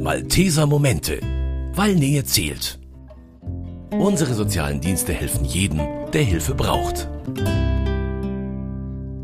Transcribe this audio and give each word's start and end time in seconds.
Malteser 0.00 0.66
Momente, 0.68 1.18
weil 1.74 1.96
Nähe 1.96 2.22
zählt. 2.24 2.78
Unsere 3.90 4.34
sozialen 4.34 4.80
Dienste 4.80 5.12
helfen 5.12 5.44
jedem, 5.44 5.80
der 6.12 6.22
Hilfe 6.22 6.54
braucht. 6.54 7.08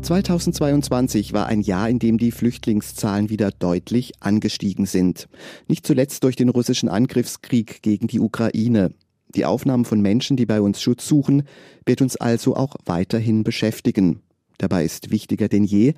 2022 0.01 1.31
war 1.31 1.45
ein 1.47 1.61
Jahr, 1.61 1.89
in 1.89 1.99
dem 1.99 2.17
die 2.17 2.31
Flüchtlingszahlen 2.31 3.29
wieder 3.29 3.51
deutlich 3.51 4.11
angestiegen 4.19 4.85
sind. 4.85 5.29
Nicht 5.69 5.87
zuletzt 5.87 6.25
durch 6.25 6.35
den 6.35 6.49
russischen 6.49 6.89
Angriffskrieg 6.89 7.81
gegen 7.83 8.07
die 8.07 8.19
Ukraine. 8.19 8.91
Die 9.33 9.45
Aufnahme 9.45 9.85
von 9.85 10.01
Menschen, 10.01 10.35
die 10.35 10.45
bei 10.45 10.59
uns 10.59 10.81
Schutz 10.81 11.07
suchen, 11.07 11.43
wird 11.85 12.01
uns 12.01 12.17
also 12.17 12.57
auch 12.57 12.75
weiterhin 12.85 13.45
beschäftigen. 13.45 14.23
Dabei 14.57 14.83
ist 14.83 15.11
wichtiger 15.11 15.47
denn 15.47 15.63
je, 15.63 15.93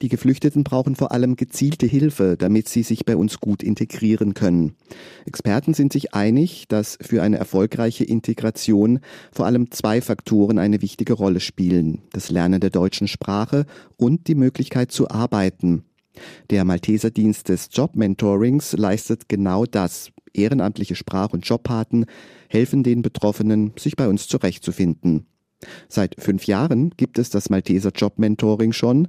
die 0.00 0.08
Geflüchteten 0.08 0.62
brauchen 0.62 0.94
vor 0.94 1.10
allem 1.10 1.34
gezielte 1.34 1.86
Hilfe, 1.86 2.36
damit 2.38 2.68
sie 2.68 2.84
sich 2.84 3.04
bei 3.04 3.16
uns 3.16 3.40
gut 3.40 3.62
integrieren 3.62 4.34
können. 4.34 4.76
Experten 5.26 5.74
sind 5.74 5.92
sich 5.92 6.14
einig, 6.14 6.68
dass 6.68 6.98
für 7.00 7.22
eine 7.22 7.38
erfolgreiche 7.38 8.04
Integration 8.04 9.00
vor 9.32 9.46
allem 9.46 9.70
zwei 9.72 10.00
Faktoren 10.00 10.58
eine 10.58 10.82
wichtige 10.82 11.14
Rolle 11.14 11.40
spielen. 11.40 12.02
Das 12.12 12.30
Lernen 12.30 12.60
der 12.60 12.70
deutschen 12.70 13.08
Sprache 13.08 13.66
und 13.96 14.28
die 14.28 14.36
Möglichkeit 14.36 14.92
zu 14.92 15.10
arbeiten. 15.10 15.82
Der 16.50 16.64
Malteserdienst 16.64 17.48
des 17.48 17.68
Jobmentorings 17.72 18.72
leistet 18.72 19.28
genau 19.28 19.66
das. 19.66 20.10
Ehrenamtliche 20.32 20.94
Sprach- 20.94 21.32
und 21.32 21.46
Jobpaten 21.46 22.06
helfen 22.48 22.82
den 22.82 23.02
Betroffenen, 23.02 23.72
sich 23.76 23.96
bei 23.96 24.08
uns 24.08 24.28
zurechtzufinden. 24.28 25.26
Seit 25.88 26.16
fünf 26.18 26.46
Jahren 26.46 26.90
gibt 26.96 27.18
es 27.18 27.30
das 27.30 27.50
Malteser 27.50 27.90
Jobmentoring 27.94 28.72
schon. 28.72 29.08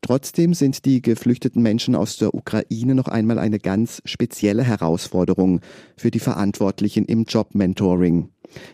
Trotzdem 0.00 0.52
sind 0.52 0.84
die 0.84 1.00
geflüchteten 1.00 1.62
Menschen 1.62 1.94
aus 1.94 2.16
der 2.16 2.34
Ukraine 2.34 2.94
noch 2.94 3.06
einmal 3.06 3.38
eine 3.38 3.60
ganz 3.60 4.02
spezielle 4.04 4.64
Herausforderung 4.64 5.60
für 5.96 6.10
die 6.10 6.18
Verantwortlichen 6.18 7.04
im 7.04 7.24
Jobmentoring. 7.24 8.28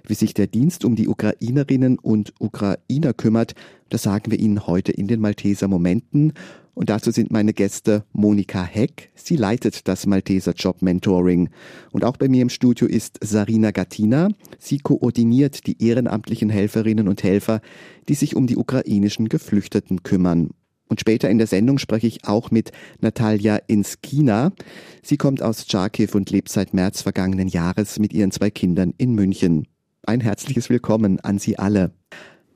Wie 0.07 0.15
sich 0.15 0.33
der 0.33 0.47
Dienst 0.47 0.85
um 0.85 0.97
die 0.97 1.07
Ukrainerinnen 1.07 1.99
und 1.99 2.33
Ukrainer 2.41 3.13
kümmert, 3.13 3.55
das 3.91 4.03
sagen 4.03 4.31
wir 4.31 4.39
Ihnen 4.39 4.67
heute 4.67 4.93
in 4.93 5.07
den 5.07 5.21
Malteser 5.21 5.69
Momenten. 5.69 6.33
Und 6.79 6.91
dazu 6.91 7.11
sind 7.11 7.33
meine 7.33 7.55
Gäste 7.55 8.05
Monika 8.13 8.63
Heck. 8.63 9.11
Sie 9.17 9.35
leitet 9.35 9.89
das 9.89 10.07
Malteser 10.07 10.53
Job 10.53 10.81
Mentoring. 10.81 11.49
Und 11.91 12.05
auch 12.05 12.17
bei 12.17 12.29
mir 12.29 12.41
im 12.41 12.51
Studio 12.51 12.87
ist 12.87 13.19
Sarina 13.21 13.73
Gattina. 13.73 14.29
Sie 14.61 14.79
koordiniert 14.79 15.67
die 15.67 15.85
ehrenamtlichen 15.85 16.51
Helferinnen 16.51 17.09
und 17.09 17.25
Helfer, 17.25 17.63
die 18.09 18.15
sich 18.15 18.37
um 18.37 18.47
die 18.47 18.57
ukrainischen 18.57 19.29
Geflüchteten 19.29 20.05
kümmern. 20.05 20.51
Und 20.89 21.01
später 21.01 21.29
in 21.29 21.39
der 21.39 21.49
Sendung 21.49 21.79
spreche 21.79 22.07
ich 22.07 22.29
auch 22.29 22.53
mit 22.53 22.71
Natalia 23.01 23.57
Inskina. 23.67 24.53
Sie 25.03 25.17
kommt 25.17 25.43
aus 25.43 25.67
Charkiw 25.69 26.17
und 26.17 26.31
lebt 26.31 26.49
seit 26.49 26.75
März 26.75 27.03
vergangenen 27.03 27.49
Jahres 27.49 27.99
mit 27.99 28.13
ihren 28.13 28.31
zwei 28.31 28.51
Kindern 28.51 28.95
in 28.99 29.17
München. 29.17 29.67
Ein 30.07 30.21
herzliches 30.21 30.71
Willkommen 30.71 31.19
an 31.19 31.41
Sie 31.41 31.59
alle. 31.59 31.91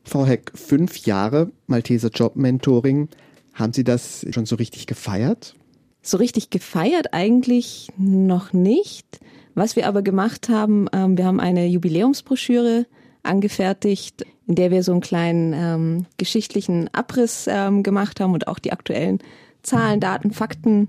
Frau 0.04 0.24
Heck, 0.24 0.52
fünf 0.54 1.06
Jahre 1.06 1.50
Malteser 1.66 2.10
Job 2.10 2.36
Mentoring. 2.36 3.08
Haben 3.52 3.72
Sie 3.72 3.84
das 3.84 4.26
schon 4.30 4.46
so 4.46 4.56
richtig 4.56 4.86
gefeiert? 4.86 5.54
So 6.02 6.16
richtig 6.16 6.50
gefeiert 6.50 7.12
eigentlich 7.12 7.88
noch 7.96 8.52
nicht. 8.52 9.20
Was 9.54 9.76
wir 9.76 9.86
aber 9.86 10.02
gemacht 10.02 10.48
haben, 10.48 10.88
ähm, 10.92 11.18
wir 11.18 11.26
haben 11.26 11.40
eine 11.40 11.66
Jubiläumsbroschüre 11.66 12.86
angefertigt, 13.22 14.24
in 14.46 14.54
der 14.54 14.70
wir 14.70 14.82
so 14.82 14.92
einen 14.92 15.00
kleinen 15.00 15.52
ähm, 15.54 16.06
geschichtlichen 16.16 16.92
Abriss 16.92 17.46
ähm, 17.48 17.82
gemacht 17.82 18.20
haben 18.20 18.32
und 18.32 18.48
auch 18.48 18.58
die 18.58 18.72
aktuellen 18.72 19.18
Zahlen, 19.62 20.00
Daten, 20.00 20.32
Fakten 20.32 20.88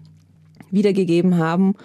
wiedergegeben 0.71 1.37
haben. 1.37 1.75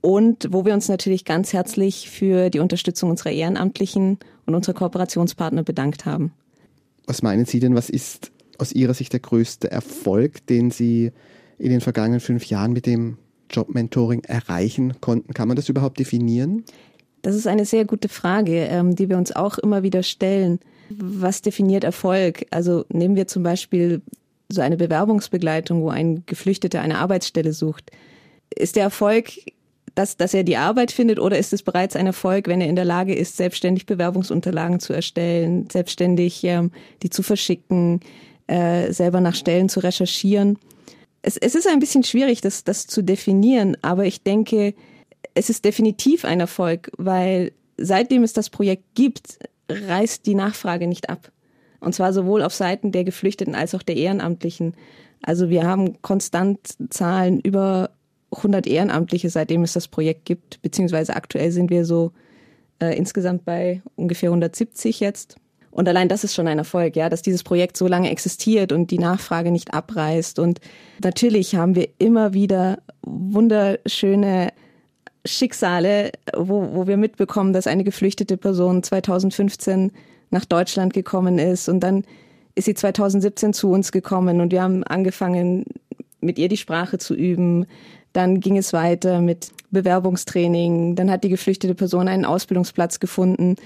Und 0.00 0.48
wo 0.50 0.64
wir 0.64 0.74
uns 0.74 0.88
natürlich 0.88 1.24
ganz 1.24 1.52
herzlich 1.52 2.10
für 2.10 2.50
die 2.50 2.60
Unterstützung 2.60 3.10
unserer 3.10 3.30
Ehrenamtlichen 3.30 4.18
und 4.46 4.54
unserer 4.54 4.74
Kooperationspartner 4.74 5.62
bedankt 5.62 6.04
haben. 6.04 6.32
Was 7.06 7.22
meinen 7.22 7.46
Sie 7.46 7.58
denn, 7.58 7.74
was 7.74 7.88
ist 7.88 8.30
aus 8.58 8.72
Ihrer 8.72 8.94
Sicht 8.94 9.12
der 9.12 9.20
größte 9.20 9.70
Erfolg, 9.70 10.46
den 10.46 10.70
Sie 10.70 11.12
in 11.58 11.70
den 11.70 11.80
vergangenen 11.80 12.20
fünf 12.20 12.46
Jahren 12.46 12.72
mit 12.72 12.86
dem 12.86 13.18
Jobmentoring 13.50 14.24
erreichen 14.24 15.00
konnten? 15.00 15.32
Kann 15.34 15.48
man 15.48 15.56
das 15.56 15.68
überhaupt 15.68 15.98
definieren? 15.98 16.64
Das 17.22 17.34
ist 17.34 17.46
eine 17.46 17.64
sehr 17.64 17.84
gute 17.84 18.08
Frage, 18.08 18.64
ähm, 18.64 18.94
die 18.94 19.08
wir 19.08 19.16
uns 19.16 19.34
auch 19.34 19.58
immer 19.58 19.82
wieder 19.82 20.02
stellen. 20.02 20.60
Was 20.90 21.42
definiert 21.42 21.84
Erfolg? 21.84 22.46
Also 22.50 22.84
nehmen 22.90 23.16
wir 23.16 23.26
zum 23.26 23.42
Beispiel 23.42 24.02
so 24.48 24.60
eine 24.60 24.76
Bewerbungsbegleitung, 24.76 25.82
wo 25.82 25.90
ein 25.90 26.22
Geflüchteter 26.26 26.80
eine 26.80 26.98
Arbeitsstelle 26.98 27.52
sucht. 27.52 27.90
Ist 28.54 28.76
der 28.76 28.84
Erfolg, 28.84 29.32
dass, 29.94 30.16
dass 30.16 30.32
er 30.32 30.44
die 30.44 30.56
Arbeit 30.56 30.92
findet 30.92 31.18
oder 31.18 31.38
ist 31.38 31.52
es 31.52 31.62
bereits 31.62 31.96
ein 31.96 32.06
Erfolg, 32.06 32.46
wenn 32.46 32.60
er 32.60 32.68
in 32.68 32.76
der 32.76 32.84
Lage 32.84 33.14
ist, 33.14 33.36
selbstständig 33.36 33.84
Bewerbungsunterlagen 33.84 34.80
zu 34.80 34.92
erstellen, 34.92 35.68
selbstständig 35.70 36.44
ähm, 36.44 36.70
die 37.02 37.10
zu 37.10 37.22
verschicken, 37.22 38.00
äh, 38.48 38.92
selber 38.92 39.20
nach 39.20 39.34
Stellen 39.34 39.68
zu 39.68 39.80
recherchieren? 39.80 40.58
Es, 41.22 41.36
es 41.36 41.54
ist 41.54 41.68
ein 41.68 41.78
bisschen 41.78 42.04
schwierig, 42.04 42.40
das, 42.40 42.64
das 42.64 42.86
zu 42.86 43.02
definieren, 43.02 43.76
aber 43.82 44.04
ich 44.04 44.22
denke, 44.22 44.74
es 45.34 45.50
ist 45.50 45.64
definitiv 45.64 46.24
ein 46.24 46.40
Erfolg, 46.40 46.90
weil 46.98 47.52
seitdem 47.76 48.22
es 48.24 48.32
das 48.32 48.50
Projekt 48.50 48.84
gibt, 48.94 49.38
reißt 49.68 50.26
die 50.26 50.34
Nachfrage 50.34 50.86
nicht 50.86 51.08
ab. 51.10 51.30
Und 51.80 51.94
zwar 51.94 52.12
sowohl 52.12 52.42
auf 52.42 52.54
Seiten 52.54 52.90
der 52.90 53.04
Geflüchteten 53.04 53.54
als 53.54 53.74
auch 53.74 53.82
der 53.82 53.96
Ehrenamtlichen. 53.96 54.74
Also 55.22 55.48
wir 55.48 55.64
haben 55.64 56.02
konstant 56.02 56.58
Zahlen 56.90 57.40
über 57.40 57.90
100 58.32 58.66
Ehrenamtliche, 58.66 59.30
seitdem 59.30 59.62
es 59.62 59.72
das 59.72 59.88
Projekt 59.88 60.24
gibt, 60.24 60.60
beziehungsweise 60.62 61.14
aktuell 61.14 61.50
sind 61.50 61.70
wir 61.70 61.84
so 61.84 62.12
äh, 62.80 62.96
insgesamt 62.96 63.44
bei 63.44 63.82
ungefähr 63.96 64.30
170 64.30 65.00
jetzt. 65.00 65.36
Und 65.70 65.88
allein 65.88 66.08
das 66.08 66.24
ist 66.24 66.34
schon 66.34 66.48
ein 66.48 66.58
Erfolg, 66.58 66.96
ja, 66.96 67.08
dass 67.08 67.22
dieses 67.22 67.42
Projekt 67.42 67.76
so 67.76 67.86
lange 67.86 68.10
existiert 68.10 68.72
und 68.72 68.90
die 68.90 68.98
Nachfrage 68.98 69.50
nicht 69.50 69.74
abreißt. 69.74 70.38
Und 70.38 70.60
natürlich 71.02 71.54
haben 71.54 71.74
wir 71.74 71.88
immer 71.98 72.32
wieder 72.34 72.78
wunderschöne 73.02 74.48
Schicksale, 75.24 76.12
wo, 76.36 76.70
wo 76.72 76.86
wir 76.86 76.96
mitbekommen, 76.96 77.52
dass 77.52 77.66
eine 77.66 77.84
geflüchtete 77.84 78.36
Person 78.36 78.82
2015 78.82 79.92
nach 80.30 80.44
Deutschland 80.44 80.92
gekommen 80.92 81.38
ist 81.38 81.68
und 81.68 81.80
dann 81.80 82.04
ist 82.54 82.64
sie 82.64 82.74
2017 82.74 83.52
zu 83.52 83.70
uns 83.70 83.92
gekommen 83.92 84.40
und 84.40 84.52
wir 84.52 84.62
haben 84.62 84.84
angefangen, 84.84 85.64
mit 86.20 86.38
ihr 86.38 86.48
die 86.48 86.56
Sprache 86.56 86.98
zu 86.98 87.14
üben. 87.14 87.66
Dann 88.12 88.40
ging 88.40 88.56
es 88.56 88.72
weiter 88.72 89.20
mit 89.20 89.52
Bewerbungstraining. 89.70 90.96
Dann 90.96 91.10
hat 91.10 91.22
die 91.22 91.28
geflüchtete 91.28 91.74
Person 91.74 92.08
einen 92.08 92.24
Ausbildungsplatz 92.24 92.98
gefunden. 92.98 93.56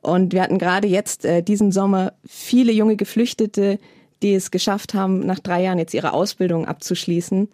Und 0.00 0.32
wir 0.32 0.42
hatten 0.42 0.58
gerade 0.58 0.86
jetzt 0.86 1.24
äh, 1.24 1.42
diesen 1.42 1.72
Sommer 1.72 2.12
viele 2.24 2.72
junge 2.72 2.96
Geflüchtete, 2.96 3.78
die 4.22 4.34
es 4.34 4.50
geschafft 4.50 4.94
haben, 4.94 5.20
nach 5.20 5.38
drei 5.38 5.62
Jahren 5.62 5.78
jetzt 5.78 5.94
ihre 5.94 6.12
Ausbildung 6.12 6.66
abzuschließen. 6.66 7.48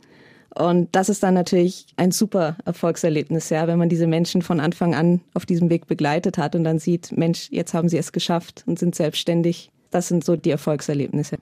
Und 0.54 0.88
das 0.92 1.08
ist 1.08 1.22
dann 1.22 1.34
natürlich 1.34 1.86
ein 1.96 2.12
super 2.12 2.56
Erfolgserlebnis, 2.64 3.50
ja, 3.50 3.66
wenn 3.66 3.78
man 3.78 3.88
diese 3.88 4.06
Menschen 4.06 4.40
von 4.40 4.60
Anfang 4.60 4.94
an 4.94 5.20
auf 5.34 5.46
diesem 5.46 5.68
Weg 5.68 5.86
begleitet 5.88 6.38
hat 6.38 6.54
und 6.54 6.62
dann 6.62 6.78
sieht, 6.78 7.16
Mensch, 7.16 7.48
jetzt 7.50 7.74
haben 7.74 7.88
sie 7.88 7.98
es 7.98 8.12
geschafft 8.12 8.62
und 8.66 8.78
sind 8.78 8.94
selbstständig. 8.94 9.70
Das 9.90 10.08
sind 10.08 10.24
so 10.24 10.36
die 10.36 10.50
Erfolgserlebnisse. 10.50 11.38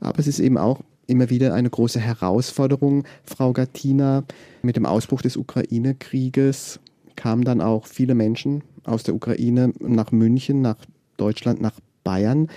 Aber 0.00 0.18
es 0.18 0.26
ist 0.26 0.38
eben 0.38 0.56
auch 0.56 0.80
immer 1.06 1.28
wieder 1.28 1.52
eine 1.52 1.68
große 1.68 2.00
Herausforderung, 2.00 3.04
Frau 3.24 3.52
Gattina. 3.52 4.24
Mit 4.62 4.76
dem 4.76 4.86
Ausbruch 4.86 5.20
des 5.20 5.36
Ukraine-Krieges 5.36 6.80
kamen 7.16 7.44
dann 7.44 7.60
auch 7.60 7.86
viele 7.86 8.14
Menschen 8.14 8.62
aus 8.84 9.02
der 9.02 9.14
Ukraine 9.14 9.72
nach 9.80 10.12
München, 10.12 10.62
nach 10.62 10.76
Deutschland, 11.16 11.60
nach 11.60 11.78
Bayern. 12.04 12.48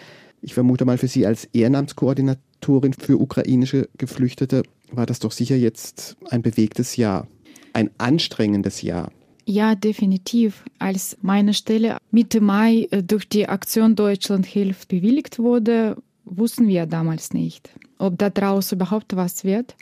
Ich 0.42 0.54
vermute 0.54 0.86
mal 0.86 0.98
für 0.98 1.08
Sie 1.08 1.26
als 1.26 1.46
Ehrenamtskoordinatorin 1.54 2.94
für 2.94 3.20
ukrainische 3.20 3.90
Geflüchtete 3.98 4.64
war 4.92 5.06
das 5.06 5.20
doch 5.20 5.32
sicher 5.32 5.56
jetzt 5.56 6.18
ein 6.30 6.42
bewegtes 6.42 6.96
Jahr, 6.96 7.28
ein 7.74 7.90
anstrengendes 7.98 8.82
Jahr. 8.82 9.12
Ja, 9.46 9.76
definitiv. 9.76 10.64
Als 10.80 11.18
meine 11.22 11.54
Stelle 11.54 11.98
Mitte 12.12 12.42
Mai 12.42 12.88
äh, 12.92 13.04
durch 13.04 13.30
die 13.30 13.48
Aktion 13.48 13.96
Deutschland 13.96 14.46
hilft 14.46 14.88
bewilligt 14.88 15.38
wurde, 15.38 15.98
wussten 16.24 16.68
wir 16.68 16.88
damals 16.88 17.34
nicht, 17.34 17.70
ob 18.00 18.18
daraus 18.18 18.72
überhaupt 18.72 19.16
was 19.16 19.44
wird. 19.44 19.76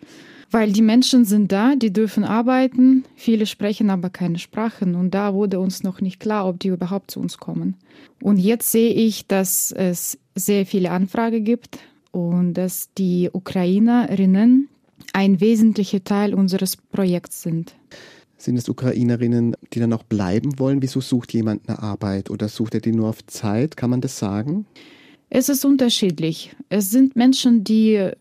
Weil 0.54 0.72
die 0.72 0.84
Menschen 0.84 1.26
sind 1.26 1.52
da, 1.52 1.76
die 1.76 1.92
dürfen 1.92 2.24
arbeiten, 2.24 3.06
viele 3.16 3.48
sprechen 3.48 3.90
aber 3.90 4.12
keine 4.12 4.38
Sprachen 4.38 4.94
und 4.94 5.10
da 5.16 5.34
wurde 5.34 5.60
uns 5.60 5.82
noch 5.82 6.00
nicht 6.00 6.20
klar, 6.20 6.48
ob 6.48 6.60
die 6.60 6.68
überhaupt 6.68 7.10
zu 7.10 7.20
uns 7.20 7.40
kommen. 7.40 7.76
Und 8.22 8.38
jetzt 8.38 8.72
sehe 8.72 8.94
ich, 8.94 9.26
dass 9.26 9.72
es 9.72 10.20
sehr 10.36 10.68
viele 10.68 10.92
Anfragen 10.92 11.44
gibt 11.44 11.80
und 12.12 12.54
dass 12.54 12.94
die 13.00 13.32
Ukrainerinnen 13.34 14.70
ein 15.12 15.42
wesentlicher 15.42 16.04
Teil 16.04 16.36
unseres 16.36 16.78
Projekts 16.78 17.42
sind. 17.42 17.74
Sind 18.38 18.58
es 18.58 18.70
Ukrainerinnen, 18.70 19.56
die 19.74 19.80
dann 19.80 19.92
auch 19.92 20.04
bleiben 20.04 20.60
wollen? 20.60 20.84
Wieso 20.84 21.02
sucht 21.02 21.34
jemand 21.34 21.68
eine 21.68 21.82
Arbeit 21.82 22.30
oder 22.30 22.48
sucht 22.48 22.76
er 22.76 22.82
die 22.82 22.92
nur 22.92 23.10
auf 23.10 23.26
Zeit? 23.26 23.76
Kann 23.76 23.90
man 23.90 24.02
das 24.02 24.20
sagen? 24.20 24.68
Es 25.32 25.50
ist 25.50 25.66
unterschiedlich. 25.66 26.56
Es 26.70 26.92
sind 26.92 27.16
Menschen, 27.16 27.64
die 27.64 28.12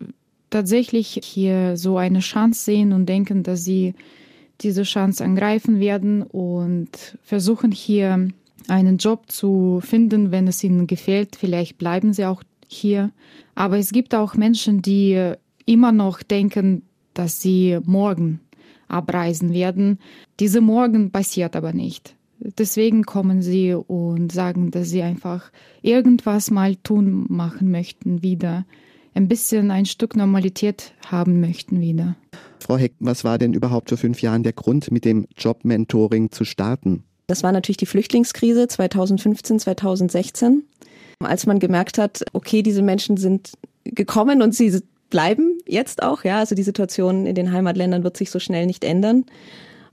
tatsächlich 0.53 1.21
hier 1.25 1.77
so 1.77 1.97
eine 1.97 2.21
Chance 2.21 2.65
sehen 2.65 2.93
und 2.93 3.07
denken, 3.07 3.43
dass 3.43 3.65
sie 3.65 3.95
diese 4.61 4.85
Chance 4.85 5.25
angreifen 5.25 5.81
werden 5.81 6.23
und 6.23 7.19
versuchen 7.23 7.73
hier 7.73 8.29
einen 8.69 8.99
Job 8.99 9.31
zu 9.31 9.81
finden, 9.83 10.31
wenn 10.31 10.47
es 10.47 10.63
ihnen 10.63 10.87
gefällt. 10.87 11.35
Vielleicht 11.37 11.79
bleiben 11.79 12.13
sie 12.13 12.27
auch 12.27 12.43
hier. 12.69 13.11
Aber 13.55 13.79
es 13.79 13.91
gibt 13.93 14.15
auch 14.15 14.35
Menschen, 14.35 14.83
die 14.83 15.35
immer 15.67 15.93
noch 15.93 16.23
denken, 16.23 16.83
dass 17.15 17.41
sie 17.41 17.79
morgen 17.85 18.41
abreisen 18.89 19.53
werden. 19.53 19.99
Diese 20.39 20.61
Morgen 20.61 21.11
passiert 21.11 21.57
aber 21.57 21.73
nicht. 21.73 22.15
Deswegen 22.39 23.05
kommen 23.05 23.41
sie 23.41 23.75
und 23.75 24.33
sagen, 24.33 24.71
dass 24.71 24.91
sie 24.91 25.03
einfach 25.03 25.51
irgendwas 25.81 26.51
mal 26.51 26.77
tun 26.77 27.27
machen 27.29 27.71
möchten 27.71 28.23
wieder. 28.23 28.65
Ein 29.15 29.29
bisschen 29.29 29.71
ein 29.71 29.85
Stück 29.85 30.17
Normalität 30.17 30.95
haben 31.07 31.41
möchten 31.41 31.81
wieder. 31.81 32.17
Frau 32.61 32.77
Heck, 32.77 32.95
was 32.99 33.25
war 33.25 33.39
denn 33.39 33.53
überhaupt 33.53 33.91
vor 33.91 33.99
fünf 33.99 34.23
Jahren 34.23 34.43
der 34.43 34.53
Grund, 34.53 34.91
mit 34.91 35.05
dem 35.05 35.27
Jobmentoring 35.37 36.31
zu 36.31 36.45
starten? 36.45 37.05
Das 37.27 37.43
war 37.43 37.53
natürlich 37.53 37.77
die 37.77 37.87
Flüchtlingskrise 37.87 38.69
2015, 38.69 39.59
2016, 39.59 40.65
als 41.21 41.47
man 41.47 41.59
gemerkt 41.59 41.99
hat, 41.99 42.25
okay, 42.33 42.63
diese 42.63 42.83
Menschen 42.83 43.17
sind 43.17 43.53
gekommen 43.85 44.43
und 44.43 44.55
sie 44.55 44.81
bleiben 45.11 45.59
jetzt 45.67 46.03
auch, 46.03 46.25
ja. 46.25 46.39
Also 46.39 46.55
die 46.55 46.63
Situation 46.63 47.27
in 47.27 47.35
den 47.35 47.53
Heimatländern 47.53 48.05
wird 48.05 48.17
sich 48.17 48.31
so 48.31 48.39
schnell 48.39 48.67
nicht 48.67 48.83
ändern. 48.83 49.27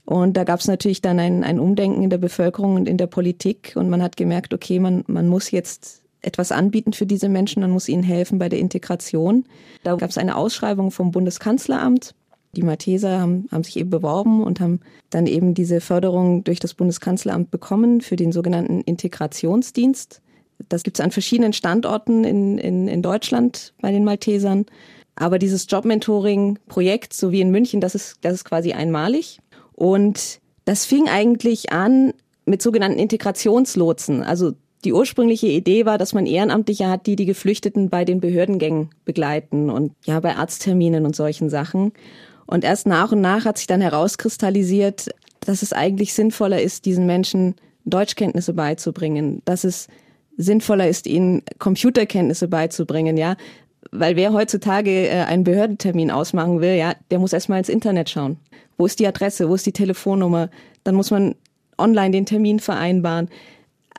Und 0.06 0.36
da 0.36 0.44
gab 0.44 0.60
es 0.60 0.66
natürlich 0.66 1.02
dann 1.02 1.20
ein, 1.20 1.44
ein 1.44 1.60
Umdenken 1.60 2.02
in 2.02 2.10
der 2.10 2.18
Bevölkerung 2.18 2.74
und 2.74 2.88
in 2.88 2.96
der 2.96 3.06
Politik. 3.06 3.74
Und 3.76 3.90
man 3.90 4.02
hat 4.02 4.16
gemerkt, 4.16 4.54
okay, 4.54 4.80
man, 4.80 5.04
man 5.06 5.28
muss 5.28 5.50
jetzt 5.50 5.99
etwas 6.22 6.52
anbieten 6.52 6.92
für 6.92 7.06
diese 7.06 7.28
Menschen, 7.28 7.62
man 7.62 7.70
muss 7.70 7.88
ihnen 7.88 8.02
helfen 8.02 8.38
bei 8.38 8.48
der 8.48 8.58
Integration. 8.58 9.44
Da 9.82 9.94
gab 9.96 10.10
es 10.10 10.18
eine 10.18 10.36
Ausschreibung 10.36 10.90
vom 10.90 11.10
Bundeskanzleramt. 11.10 12.14
Die 12.56 12.62
Malteser 12.62 13.20
haben, 13.20 13.46
haben 13.52 13.62
sich 13.62 13.76
eben 13.76 13.90
beworben 13.90 14.42
und 14.42 14.60
haben 14.60 14.80
dann 15.10 15.26
eben 15.26 15.54
diese 15.54 15.80
Förderung 15.80 16.42
durch 16.42 16.58
das 16.58 16.74
Bundeskanzleramt 16.74 17.50
bekommen 17.50 18.00
für 18.00 18.16
den 18.16 18.32
sogenannten 18.32 18.80
Integrationsdienst. 18.80 20.20
Das 20.68 20.82
gibt 20.82 20.98
es 20.98 21.04
an 21.04 21.10
verschiedenen 21.10 21.52
Standorten 21.52 22.24
in, 22.24 22.58
in, 22.58 22.88
in 22.88 23.02
Deutschland 23.02 23.72
bei 23.80 23.92
den 23.92 24.04
Maltesern. 24.04 24.66
Aber 25.14 25.38
dieses 25.38 25.66
Jobmentoring-Projekt, 25.68 27.12
so 27.12 27.30
wie 27.30 27.40
in 27.40 27.50
München, 27.50 27.80
das 27.80 27.94
ist, 27.94 28.18
das 28.22 28.34
ist 28.34 28.44
quasi 28.44 28.72
einmalig. 28.72 29.38
Und 29.72 30.40
das 30.64 30.84
fing 30.84 31.08
eigentlich 31.08 31.72
an 31.72 32.12
mit 32.44 32.62
sogenannten 32.62 32.98
Integrationslotsen. 32.98 34.22
Also 34.22 34.52
die 34.84 34.92
ursprüngliche 34.92 35.46
Idee 35.46 35.84
war, 35.84 35.98
dass 35.98 36.14
man 36.14 36.26
Ehrenamtliche 36.26 36.88
hat, 36.88 37.06
die 37.06 37.16
die 37.16 37.26
Geflüchteten 37.26 37.90
bei 37.90 38.04
den 38.04 38.20
Behördengängen 38.20 38.90
begleiten 39.04 39.70
und 39.70 39.92
ja, 40.04 40.20
bei 40.20 40.36
Arztterminen 40.36 41.04
und 41.04 41.14
solchen 41.14 41.50
Sachen. 41.50 41.92
Und 42.46 42.64
erst 42.64 42.86
nach 42.86 43.12
und 43.12 43.20
nach 43.20 43.44
hat 43.44 43.58
sich 43.58 43.66
dann 43.66 43.80
herauskristallisiert, 43.80 45.10
dass 45.40 45.62
es 45.62 45.72
eigentlich 45.72 46.14
sinnvoller 46.14 46.60
ist, 46.60 46.84
diesen 46.86 47.06
Menschen 47.06 47.54
Deutschkenntnisse 47.84 48.52
beizubringen, 48.52 49.42
dass 49.44 49.64
es 49.64 49.88
sinnvoller 50.36 50.88
ist, 50.88 51.06
ihnen 51.06 51.42
Computerkenntnisse 51.58 52.48
beizubringen, 52.48 53.16
ja. 53.16 53.36
Weil 53.92 54.16
wer 54.16 54.32
heutzutage 54.32 55.08
äh, 55.08 55.22
einen 55.22 55.44
Behördentermin 55.44 56.10
ausmachen 56.10 56.60
will, 56.60 56.74
ja, 56.74 56.94
der 57.10 57.18
muss 57.18 57.32
erstmal 57.32 57.58
ins 57.58 57.68
Internet 57.68 58.10
schauen. 58.10 58.38
Wo 58.76 58.86
ist 58.86 59.00
die 59.00 59.06
Adresse? 59.06 59.48
Wo 59.48 59.54
ist 59.54 59.66
die 59.66 59.72
Telefonnummer? 59.72 60.48
Dann 60.84 60.94
muss 60.94 61.10
man 61.10 61.34
online 61.78 62.10
den 62.10 62.26
Termin 62.26 62.60
vereinbaren. 62.60 63.28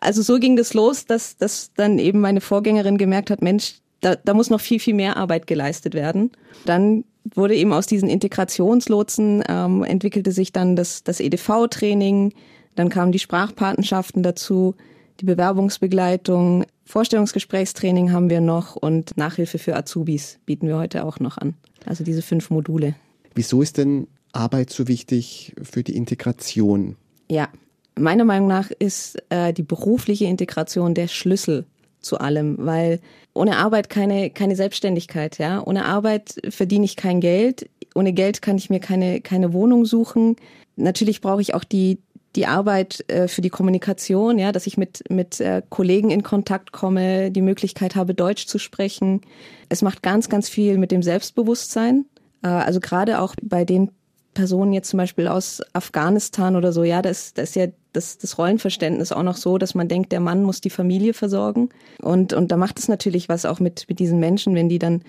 Also 0.01 0.21
so 0.23 0.39
ging 0.39 0.55
das 0.55 0.73
los, 0.73 1.05
dass, 1.05 1.37
dass 1.37 1.71
dann 1.75 1.99
eben 1.99 2.19
meine 2.19 2.41
Vorgängerin 2.41 2.97
gemerkt 2.97 3.29
hat, 3.29 3.41
Mensch, 3.41 3.75
da, 4.01 4.15
da 4.15 4.33
muss 4.33 4.49
noch 4.49 4.59
viel, 4.59 4.79
viel 4.79 4.95
mehr 4.95 5.15
Arbeit 5.15 5.47
geleistet 5.47 5.93
werden. 5.93 6.31
Dann 6.65 7.05
wurde 7.35 7.55
eben 7.55 7.71
aus 7.71 7.85
diesen 7.85 8.09
Integrationslotsen 8.09 9.43
ähm, 9.47 9.83
entwickelte 9.83 10.31
sich 10.31 10.51
dann 10.51 10.75
das, 10.75 11.03
das 11.03 11.19
EDV-Training, 11.19 12.33
dann 12.75 12.89
kamen 12.89 13.11
die 13.11 13.19
Sprachpatenschaften 13.19 14.23
dazu, 14.23 14.75
die 15.19 15.25
Bewerbungsbegleitung, 15.25 16.65
Vorstellungsgesprächstraining 16.85 18.11
haben 18.11 18.31
wir 18.31 18.41
noch 18.41 18.75
und 18.75 19.15
Nachhilfe 19.17 19.59
für 19.59 19.75
Azubis 19.75 20.39
bieten 20.47 20.67
wir 20.67 20.77
heute 20.77 21.05
auch 21.05 21.19
noch 21.19 21.37
an. 21.37 21.53
Also 21.85 22.03
diese 22.03 22.23
fünf 22.23 22.49
Module. 22.49 22.95
Wieso 23.35 23.61
ist 23.61 23.77
denn 23.77 24.07
Arbeit 24.31 24.71
so 24.71 24.87
wichtig 24.87 25.53
für 25.61 25.83
die 25.83 25.95
Integration? 25.95 26.95
Ja, 27.29 27.49
meiner 27.97 28.25
Meinung 28.25 28.47
nach 28.47 28.71
ist 28.71 29.21
äh, 29.29 29.53
die 29.53 29.63
berufliche 29.63 30.25
Integration 30.25 30.93
der 30.93 31.07
Schlüssel 31.07 31.65
zu 31.99 32.17
allem, 32.19 32.57
weil 32.59 32.99
ohne 33.33 33.57
Arbeit 33.57 33.89
keine, 33.89 34.29
keine 34.29 34.55
Selbstständigkeit, 34.55 35.37
ja. 35.37 35.65
Ohne 35.65 35.85
Arbeit 35.85 36.35
verdiene 36.49 36.85
ich 36.85 36.95
kein 36.95 37.21
Geld. 37.21 37.69
Ohne 37.95 38.13
Geld 38.13 38.41
kann 38.41 38.57
ich 38.57 38.69
mir 38.69 38.79
keine, 38.79 39.21
keine 39.21 39.53
Wohnung 39.53 39.85
suchen. 39.85 40.35
Natürlich 40.75 41.21
brauche 41.21 41.41
ich 41.41 41.53
auch 41.53 41.63
die, 41.63 41.99
die 42.35 42.45
Arbeit 42.45 43.05
äh, 43.09 43.27
für 43.27 43.41
die 43.41 43.49
Kommunikation, 43.49 44.37
ja, 44.39 44.51
dass 44.51 44.67
ich 44.67 44.77
mit, 44.77 45.03
mit 45.09 45.39
äh, 45.39 45.61
Kollegen 45.69 46.11
in 46.11 46.23
Kontakt 46.23 46.71
komme, 46.71 47.31
die 47.31 47.41
Möglichkeit 47.41 47.95
habe, 47.95 48.13
Deutsch 48.13 48.47
zu 48.47 48.57
sprechen. 48.57 49.21
Es 49.69 49.81
macht 49.81 50.01
ganz, 50.01 50.29
ganz 50.29 50.49
viel 50.49 50.77
mit 50.77 50.91
dem 50.91 51.03
Selbstbewusstsein. 51.03 52.05
Äh, 52.43 52.47
also 52.47 52.79
gerade 52.79 53.19
auch 53.19 53.35
bei 53.41 53.65
den 53.65 53.91
Personen 54.33 54.73
jetzt 54.73 54.89
zum 54.89 54.97
Beispiel 54.97 55.27
aus 55.27 55.61
Afghanistan 55.73 56.55
oder 56.55 56.71
so, 56.71 56.83
ja, 56.83 57.01
da 57.01 57.09
ist, 57.09 57.37
da 57.37 57.41
ist 57.41 57.55
ja 57.55 57.67
das, 57.93 58.17
das 58.17 58.37
Rollenverständnis 58.37 59.11
auch 59.11 59.23
noch 59.23 59.35
so, 59.35 59.57
dass 59.57 59.75
man 59.75 59.87
denkt, 59.87 60.11
der 60.11 60.19
Mann 60.19 60.43
muss 60.43 60.61
die 60.61 60.69
Familie 60.69 61.13
versorgen. 61.13 61.69
Und, 62.01 62.33
und 62.33 62.51
da 62.51 62.57
macht 62.57 62.79
es 62.79 62.87
natürlich 62.87 63.29
was 63.29 63.45
auch 63.45 63.59
mit, 63.59 63.85
mit 63.89 63.99
diesen 63.99 64.19
Menschen, 64.19 64.55
wenn 64.55 64.69
die 64.69 64.79
dann 64.79 65.01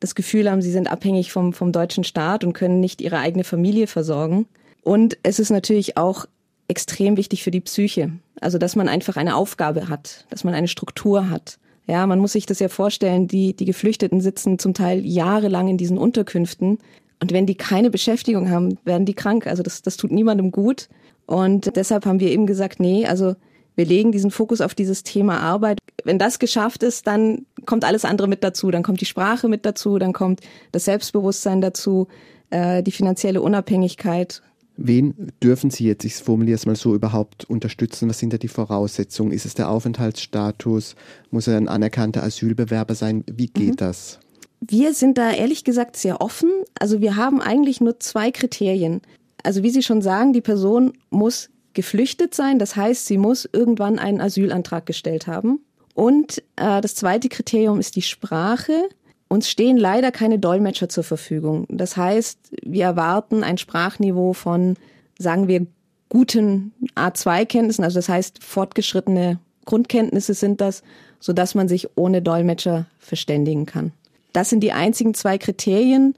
das 0.00 0.14
Gefühl 0.14 0.50
haben, 0.50 0.62
sie 0.62 0.70
sind 0.70 0.90
abhängig 0.90 1.32
vom, 1.32 1.52
vom 1.52 1.72
deutschen 1.72 2.04
Staat 2.04 2.44
und 2.44 2.52
können 2.52 2.80
nicht 2.80 3.00
ihre 3.00 3.18
eigene 3.18 3.44
Familie 3.44 3.86
versorgen. 3.86 4.46
Und 4.82 5.18
es 5.22 5.38
ist 5.38 5.50
natürlich 5.50 5.96
auch 5.96 6.26
extrem 6.68 7.16
wichtig 7.16 7.42
für 7.42 7.50
die 7.50 7.60
Psyche. 7.60 8.12
Also, 8.40 8.58
dass 8.58 8.76
man 8.76 8.88
einfach 8.88 9.16
eine 9.16 9.34
Aufgabe 9.34 9.88
hat, 9.88 10.26
dass 10.30 10.44
man 10.44 10.54
eine 10.54 10.68
Struktur 10.68 11.30
hat. 11.30 11.58
Ja, 11.88 12.06
man 12.06 12.20
muss 12.20 12.32
sich 12.32 12.46
das 12.46 12.60
ja 12.60 12.68
vorstellen, 12.68 13.26
die, 13.26 13.54
die 13.54 13.64
Geflüchteten 13.64 14.20
sitzen 14.20 14.58
zum 14.58 14.74
Teil 14.74 15.04
jahrelang 15.04 15.68
in 15.68 15.78
diesen 15.78 15.98
Unterkünften. 15.98 16.78
Und 17.20 17.32
wenn 17.32 17.46
die 17.46 17.56
keine 17.56 17.90
Beschäftigung 17.90 18.50
haben, 18.50 18.78
werden 18.84 19.06
die 19.06 19.14
krank. 19.14 19.46
Also 19.46 19.62
das, 19.62 19.82
das 19.82 19.96
tut 19.96 20.12
niemandem 20.12 20.52
gut. 20.52 20.88
Und 21.28 21.76
deshalb 21.76 22.06
haben 22.06 22.18
wir 22.18 22.30
eben 22.30 22.46
gesagt, 22.46 22.80
nee, 22.80 23.06
also 23.06 23.36
wir 23.76 23.84
legen 23.84 24.10
diesen 24.10 24.32
Fokus 24.32 24.60
auf 24.60 24.74
dieses 24.74 25.04
Thema 25.04 25.38
Arbeit. 25.38 25.78
Wenn 26.02 26.18
das 26.18 26.40
geschafft 26.40 26.82
ist, 26.82 27.06
dann 27.06 27.46
kommt 27.66 27.84
alles 27.84 28.04
andere 28.04 28.26
mit 28.26 28.42
dazu. 28.42 28.72
Dann 28.72 28.82
kommt 28.82 29.00
die 29.00 29.06
Sprache 29.06 29.48
mit 29.48 29.64
dazu, 29.64 29.98
dann 29.98 30.12
kommt 30.12 30.40
das 30.72 30.86
Selbstbewusstsein 30.86 31.60
dazu, 31.60 32.08
äh, 32.50 32.82
die 32.82 32.90
finanzielle 32.90 33.40
Unabhängigkeit 33.40 34.42
Wen 34.80 35.32
dürfen 35.42 35.70
Sie 35.70 35.86
jetzt, 35.86 36.04
ich 36.04 36.14
formuliere 36.14 36.54
es 36.54 36.64
mal 36.64 36.76
so, 36.76 36.94
überhaupt 36.94 37.44
unterstützen? 37.50 38.08
Was 38.08 38.20
sind 38.20 38.32
da 38.32 38.38
die 38.38 38.46
Voraussetzungen? 38.46 39.32
Ist 39.32 39.44
es 39.44 39.54
der 39.54 39.70
Aufenthaltsstatus? 39.70 40.94
Muss 41.32 41.48
er 41.48 41.56
ein 41.56 41.66
anerkannter 41.66 42.22
Asylbewerber 42.22 42.94
sein? 42.94 43.24
Wie 43.26 43.48
geht 43.48 43.72
mhm. 43.72 43.76
das? 43.76 44.20
Wir 44.60 44.94
sind 44.94 45.18
da 45.18 45.32
ehrlich 45.32 45.64
gesagt 45.64 45.96
sehr 45.96 46.20
offen. 46.20 46.50
Also 46.78 47.00
wir 47.00 47.16
haben 47.16 47.40
eigentlich 47.40 47.80
nur 47.80 47.98
zwei 47.98 48.30
Kriterien. 48.30 49.00
Also 49.42 49.62
wie 49.62 49.70
Sie 49.70 49.82
schon 49.82 50.02
sagen, 50.02 50.32
die 50.32 50.40
Person 50.40 50.92
muss 51.10 51.50
geflüchtet 51.74 52.34
sein. 52.34 52.58
Das 52.58 52.74
heißt, 52.74 53.06
sie 53.06 53.18
muss 53.18 53.48
irgendwann 53.52 54.00
einen 54.00 54.20
Asylantrag 54.20 54.84
gestellt 54.84 55.26
haben. 55.26 55.60
Und 55.94 56.42
äh, 56.56 56.80
das 56.80 56.94
zweite 56.94 57.28
Kriterium 57.28 57.78
ist 57.78 57.94
die 57.94 58.02
Sprache. 58.02 58.88
Uns 59.28 59.48
stehen 59.48 59.76
leider 59.76 60.10
keine 60.10 60.38
Dolmetscher 60.38 60.88
zur 60.88 61.04
Verfügung. 61.04 61.66
Das 61.68 61.96
heißt, 61.96 62.38
wir 62.62 62.84
erwarten 62.84 63.44
ein 63.44 63.58
Sprachniveau 63.58 64.32
von, 64.32 64.74
sagen 65.18 65.46
wir, 65.48 65.66
guten 66.08 66.72
A2-Kenntnissen, 66.96 67.84
also 67.84 67.98
das 67.98 68.08
heißt 68.08 68.42
fortgeschrittene 68.42 69.38
Grundkenntnisse 69.64 70.34
sind 70.34 70.60
das, 70.60 70.82
so 71.20 71.32
dass 71.32 71.54
man 71.54 71.68
sich 71.68 71.88
ohne 71.94 72.22
Dolmetscher 72.22 72.86
verständigen 72.98 73.66
kann. 73.66 73.92
Das 74.32 74.50
sind 74.50 74.60
die 74.60 74.72
einzigen 74.72 75.14
zwei 75.14 75.36
Kriterien. 75.36 76.14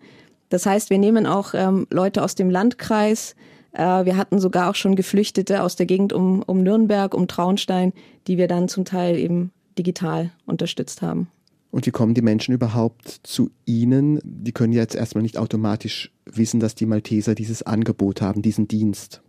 Das 0.51 0.67
heißt, 0.67 0.91
wir 0.91 0.99
nehmen 0.99 1.27
auch 1.27 1.55
ähm, 1.55 1.87
Leute 1.91 2.23
aus 2.23 2.35
dem 2.35 2.51
Landkreis. 2.51 3.35
Äh, 3.73 4.05
wir 4.05 4.17
hatten 4.17 4.39
sogar 4.39 4.69
auch 4.69 4.75
schon 4.75 4.97
Geflüchtete 4.97 5.63
aus 5.63 5.77
der 5.77 5.87
Gegend 5.87 6.13
um, 6.13 6.43
um 6.43 6.63
Nürnberg, 6.63 7.15
um 7.15 7.27
Traunstein, 7.27 7.95
die 8.27 8.37
wir 8.37 8.49
dann 8.49 8.69
zum 8.69 8.85
Teil 8.85 9.17
eben 9.17 9.53
digital 9.79 10.31
unterstützt 10.45 11.01
haben. 11.01 11.29
Und 11.71 11.87
wie 11.87 11.93
kommen 11.93 12.15
die 12.15 12.23
Menschen 12.23 12.53
überhaupt 12.53 13.21
zu 13.23 13.51
Ihnen? 13.65 14.19
Die 14.25 14.53
können 14.53 14.73
ja 14.73 14.81
jetzt 14.81 14.97
erstmal 14.97 15.23
nicht 15.23 15.39
automatisch 15.39 16.11
wissen, 16.25 16.59
dass 16.59 16.75
die 16.75 16.87
Malteser 16.87 17.37
dieses 17.37 17.63
Angebot 17.63 18.21
haben, 18.21 18.43
diesen 18.43 18.67
Dienst. 18.67 19.23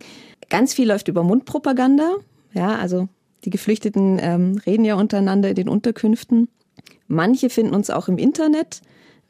Ganz 0.50 0.74
viel 0.74 0.88
läuft 0.88 1.06
über 1.06 1.22
Mundpropaganda. 1.22 2.16
Ja, 2.52 2.74
also 2.74 3.08
die 3.44 3.50
Geflüchteten 3.50 4.18
ähm, 4.20 4.60
reden 4.66 4.84
ja 4.84 4.96
untereinander 4.96 5.50
in 5.50 5.54
den 5.54 5.68
Unterkünften. 5.68 6.48
Manche 7.06 7.48
finden 7.48 7.74
uns 7.74 7.90
auch 7.90 8.08
im 8.08 8.18
Internet, 8.18 8.80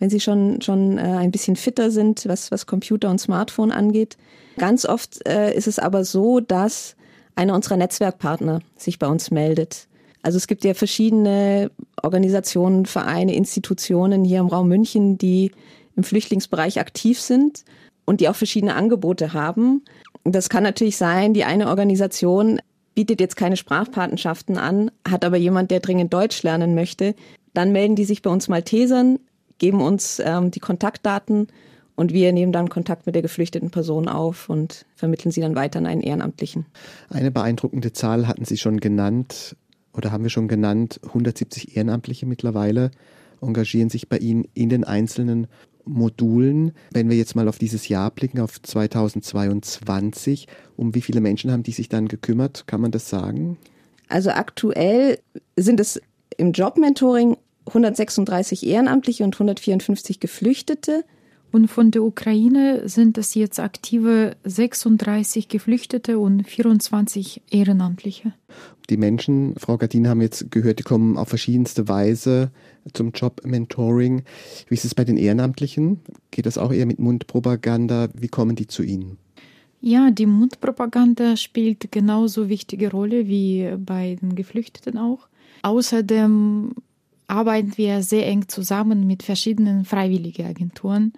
wenn 0.03 0.11
sie 0.11 0.21
schon, 0.21 0.61
schon 0.61 0.99
äh, 0.99 1.03
ein 1.03 1.31
bisschen 1.31 1.57
fitter 1.57 1.91
sind, 1.91 2.27
was, 2.27 2.51
was 2.51 2.67
Computer 2.67 3.09
und 3.09 3.21
Smartphone 3.21 3.73
angeht. 3.73 4.17
Ganz 4.59 4.85
oft 4.85 5.27
äh, 5.27 5.55
ist 5.55 5.69
es 5.69 5.79
aber 5.79 6.05
so, 6.05 6.41
dass 6.41 6.97
einer 7.37 7.55
unserer 7.55 7.77
Netzwerkpartner 7.79 8.61
sich 8.77 8.99
bei 8.99 9.07
uns 9.07 9.31
meldet 9.31 9.89
also 10.23 10.37
es 10.37 10.47
gibt 10.47 10.65
ja 10.65 10.75
verschiedene 10.75 11.71
Organisationen, 12.01 12.87
Vereine, 12.87 13.35
Institutionen 13.35 14.25
hier 14.25 14.39
im 14.39 14.47
Raum 14.47 14.69
München, 14.69 15.19
die 15.19 15.51
im 15.97 16.05
Flüchtlingsbereich 16.05 16.81
aktiv 16.81 17.21
sind 17.21 17.65
und 18.05 18.21
die 18.21 18.29
auch 18.29 18.37
verschiedene 18.37 18.75
Angebote 18.75 19.33
haben. 19.33 19.83
Das 20.25 20.49
kann 20.49 20.63
natürlich 20.63 20.97
sein, 20.97 21.35
die 21.35 21.45
eine 21.45 21.69
Organisation 21.69 22.61
bietet 22.95 23.21
jetzt 23.21 23.37
keine 23.37 23.57
Sprachpatenschaften 23.57 24.59
an, 24.59 24.91
hat 25.09 25.25
aber 25.25 25.37
jemand, 25.37 25.71
der 25.71 25.81
dringend 25.81 26.13
Deutsch 26.13 26.43
lernen 26.43 26.75
möchte. 26.75 27.15
Dann 27.53 27.73
melden 27.73 27.97
die 27.97 28.05
sich 28.05 28.23
bei 28.23 28.31
uns 28.31 28.49
Maltesern, 28.49 29.19
geben 29.63 29.81
uns 29.81 30.21
ähm, 30.23 30.51
die 30.51 30.59
Kontaktdaten 30.59 31.47
und 31.95 32.13
wir 32.13 32.33
nehmen 32.33 32.51
dann 32.51 32.69
Kontakt 32.69 33.07
mit 33.07 33.15
der 33.15 33.23
geflüchteten 33.23 33.71
Person 33.71 34.09
auf 34.09 34.49
und 34.49 34.87
vermitteln 34.97 35.31
sie 35.31 35.41
dann 35.41 35.55
weiter 35.55 35.79
an 35.79 35.87
einen 35.87 36.01
Ehrenamtlichen. 36.01 36.67
Eine 37.11 37.31
beeindruckende 37.31 37.93
Zahl 37.93 38.27
hatten 38.27 38.45
Sie 38.45 38.57
schon 38.57 38.81
genannt 38.81 39.57
oder 39.93 40.11
haben 40.11 40.25
wir 40.25 40.31
schon 40.31 40.49
genannt. 40.49 40.99
170 41.07 41.77
Ehrenamtliche 41.77 42.27
mittlerweile 42.27 42.91
engagieren 43.41 43.89
sich 43.89 44.09
bei 44.09 44.19
Ihnen 44.19 44.49
in 44.53 44.69
den 44.69 44.83
einzelnen 44.83 45.47
Modulen. 45.85 46.73
Wenn 46.91 47.09
wir 47.09 47.17
jetzt 47.17 47.37
mal 47.37 47.47
auf 47.47 47.59
dieses 47.59 47.87
Jahr 47.87 48.11
blicken, 48.11 48.41
auf 48.41 48.61
2022, 48.61 50.49
um 50.77 50.97
wie 50.97 51.03
viele 51.03 51.21
Menschen 51.21 51.53
haben 51.53 51.63
die 51.63 51.71
sich 51.71 51.89
dann 51.89 52.09
gekümmert? 52.09 52.67
Kann 52.67 52.81
man 52.81 52.91
das 52.91 53.09
sagen? 53.09 53.59
Also 54.09 54.31
aktuell 54.31 55.21
sind 55.57 55.79
es 55.79 56.03
im 56.37 56.51
Jobmentoring 56.51 57.37
136 57.67 58.67
Ehrenamtliche 58.67 59.25
und 59.25 59.35
154 59.35 60.21
Geflüchtete. 60.21 61.05
Und 61.53 61.69
von 61.69 61.91
der 61.91 62.03
Ukraine 62.03 62.89
sind 62.89 63.19
es 63.19 63.35
jetzt 63.35 63.61
aktive 63.61 64.37
36 64.45 65.49
Geflüchtete 65.49 66.19
und 66.19 66.49
24 66.49 67.43
Ehrenamtliche. 67.51 68.33
Die 68.89 68.97
Menschen, 68.97 69.55
Frau 69.59 69.77
Gardin, 69.77 70.09
haben 70.09 70.23
jetzt 70.23 70.51
gehört, 70.51 70.79
die 70.79 70.83
kommen 70.83 71.19
auf 71.19 71.29
verschiedenste 71.29 71.89
Weise 71.89 72.51
zum 72.95 73.13
Job-Mentoring. 73.13 74.23
Wie 74.69 74.75
ist 74.75 74.87
es 74.87 74.95
bei 74.95 75.05
den 75.05 75.19
Ehrenamtlichen? 75.19 76.01
Geht 76.31 76.47
das 76.47 76.57
auch 76.57 76.73
eher 76.73 76.87
mit 76.87 76.99
Mundpropaganda? 76.99 78.09
Wie 78.15 78.29
kommen 78.29 78.57
die 78.57 78.67
zu 78.67 78.83
Ihnen? 78.83 79.19
Ja, 79.83 80.11
die 80.11 80.27
Mundpropaganda 80.27 81.37
spielt 81.37 81.93
genauso 81.93 82.49
wichtige 82.49 82.91
Rolle 82.91 83.27
wie 83.27 83.69
bei 83.77 84.17
den 84.23 84.37
Geflüchteten 84.37 84.97
auch. 84.97 85.29
Außerdem 85.63 86.73
arbeiten 87.33 87.73
wir 87.77 88.03
sehr 88.03 88.27
eng 88.27 88.47
zusammen 88.49 89.07
mit 89.07 89.23
verschiedenen 89.23 89.87
freiwilligen 89.87 90.47
Agenturen 90.47 91.15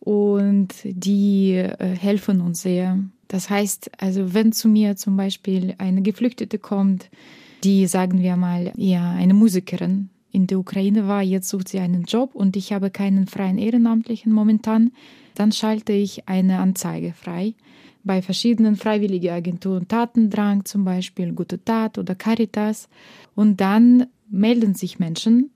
und 0.00 0.68
die 0.82 1.52
äh, 1.52 1.94
helfen 1.94 2.40
uns 2.40 2.62
sehr. 2.62 2.98
Das 3.28 3.50
heißt, 3.50 3.90
also 3.98 4.32
wenn 4.32 4.52
zu 4.52 4.68
mir 4.68 4.96
zum 4.96 5.16
Beispiel 5.16 5.74
eine 5.76 6.00
Geflüchtete 6.00 6.58
kommt, 6.58 7.10
die, 7.64 7.86
sagen 7.86 8.22
wir 8.22 8.36
mal, 8.36 8.72
ja, 8.76 9.12
eine 9.12 9.34
Musikerin 9.34 10.08
in 10.32 10.46
der 10.46 10.58
Ukraine 10.58 11.06
war, 11.06 11.22
jetzt 11.22 11.50
sucht 11.50 11.68
sie 11.68 11.80
einen 11.80 12.04
Job 12.04 12.34
und 12.34 12.56
ich 12.56 12.72
habe 12.72 12.90
keinen 12.90 13.26
freien 13.26 13.58
Ehrenamtlichen 13.58 14.32
momentan, 14.32 14.90
dann 15.34 15.52
schalte 15.52 15.92
ich 15.92 16.28
eine 16.28 16.60
Anzeige 16.60 17.12
frei 17.12 17.54
bei 18.04 18.22
verschiedenen 18.22 18.76
freiwilligen 18.76 19.32
Agenturen, 19.32 19.86
Tatendrang 19.86 20.64
zum 20.64 20.84
Beispiel, 20.84 21.32
Gute 21.32 21.62
Tat 21.62 21.98
oder 21.98 22.14
Caritas. 22.14 22.88
Und 23.34 23.60
dann 23.60 24.06
melden 24.32 24.74
sich 24.74 24.98
Menschen, 24.98 25.50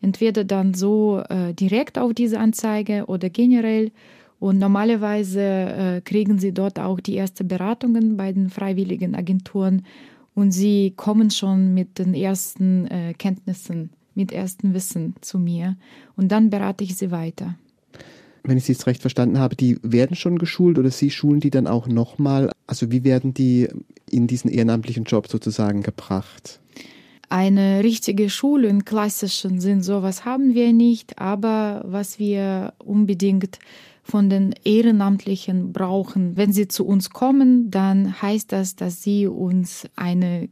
entweder 0.00 0.44
dann 0.44 0.74
so 0.74 1.22
äh, 1.28 1.54
direkt 1.54 1.98
auf 1.98 2.14
diese 2.14 2.38
Anzeige 2.38 3.06
oder 3.06 3.30
generell. 3.30 3.90
Und 4.38 4.58
normalerweise 4.58 5.40
äh, 5.40 6.00
kriegen 6.02 6.38
sie 6.38 6.52
dort 6.52 6.78
auch 6.78 7.00
die 7.00 7.16
ersten 7.16 7.48
Beratungen 7.48 8.16
bei 8.16 8.32
den 8.32 8.50
freiwilligen 8.50 9.16
Agenturen 9.16 9.82
und 10.38 10.52
sie 10.52 10.92
kommen 10.94 11.32
schon 11.32 11.74
mit 11.74 11.98
den 11.98 12.14
ersten 12.14 12.86
äh, 12.86 13.12
Kenntnissen, 13.14 13.90
mit 14.14 14.30
ersten 14.30 14.72
Wissen 14.72 15.16
zu 15.20 15.40
mir 15.40 15.76
und 16.14 16.30
dann 16.30 16.50
berate 16.50 16.84
ich 16.84 16.94
sie 16.96 17.10
weiter. 17.10 17.56
Wenn 18.44 18.56
ich 18.56 18.64
Sie 18.64 18.72
jetzt 18.72 18.86
recht 18.86 19.00
verstanden 19.00 19.40
habe, 19.40 19.56
die 19.56 19.78
werden 19.82 20.14
schon 20.14 20.38
geschult 20.38 20.78
oder 20.78 20.92
Sie 20.92 21.10
schulen 21.10 21.40
die 21.40 21.50
dann 21.50 21.66
auch 21.66 21.88
nochmal? 21.88 22.52
Also 22.68 22.92
wie 22.92 23.02
werden 23.02 23.34
die 23.34 23.68
in 24.08 24.28
diesen 24.28 24.48
ehrenamtlichen 24.48 25.04
Job 25.04 25.26
sozusagen 25.26 25.82
gebracht? 25.82 26.60
Eine 27.30 27.84
richtige 27.84 28.30
Schule 28.30 28.68
im 28.68 28.84
klassischen 28.84 29.60
Sinn, 29.60 29.82
sowas 29.82 30.24
haben 30.24 30.54
wir 30.54 30.72
nicht, 30.72 31.18
aber 31.18 31.82
was 31.84 32.18
wir 32.18 32.72
unbedingt 32.78 33.58
von 34.02 34.30
den 34.30 34.54
Ehrenamtlichen 34.64 35.74
brauchen, 35.74 36.36
wenn 36.38 36.52
sie 36.52 36.68
zu 36.68 36.86
uns 36.86 37.10
kommen, 37.10 37.70
dann 37.70 38.22
heißt 38.22 38.52
das, 38.52 38.76
dass 38.76 39.02
sie 39.02 39.26
uns 39.26 39.86
eine 39.96 40.48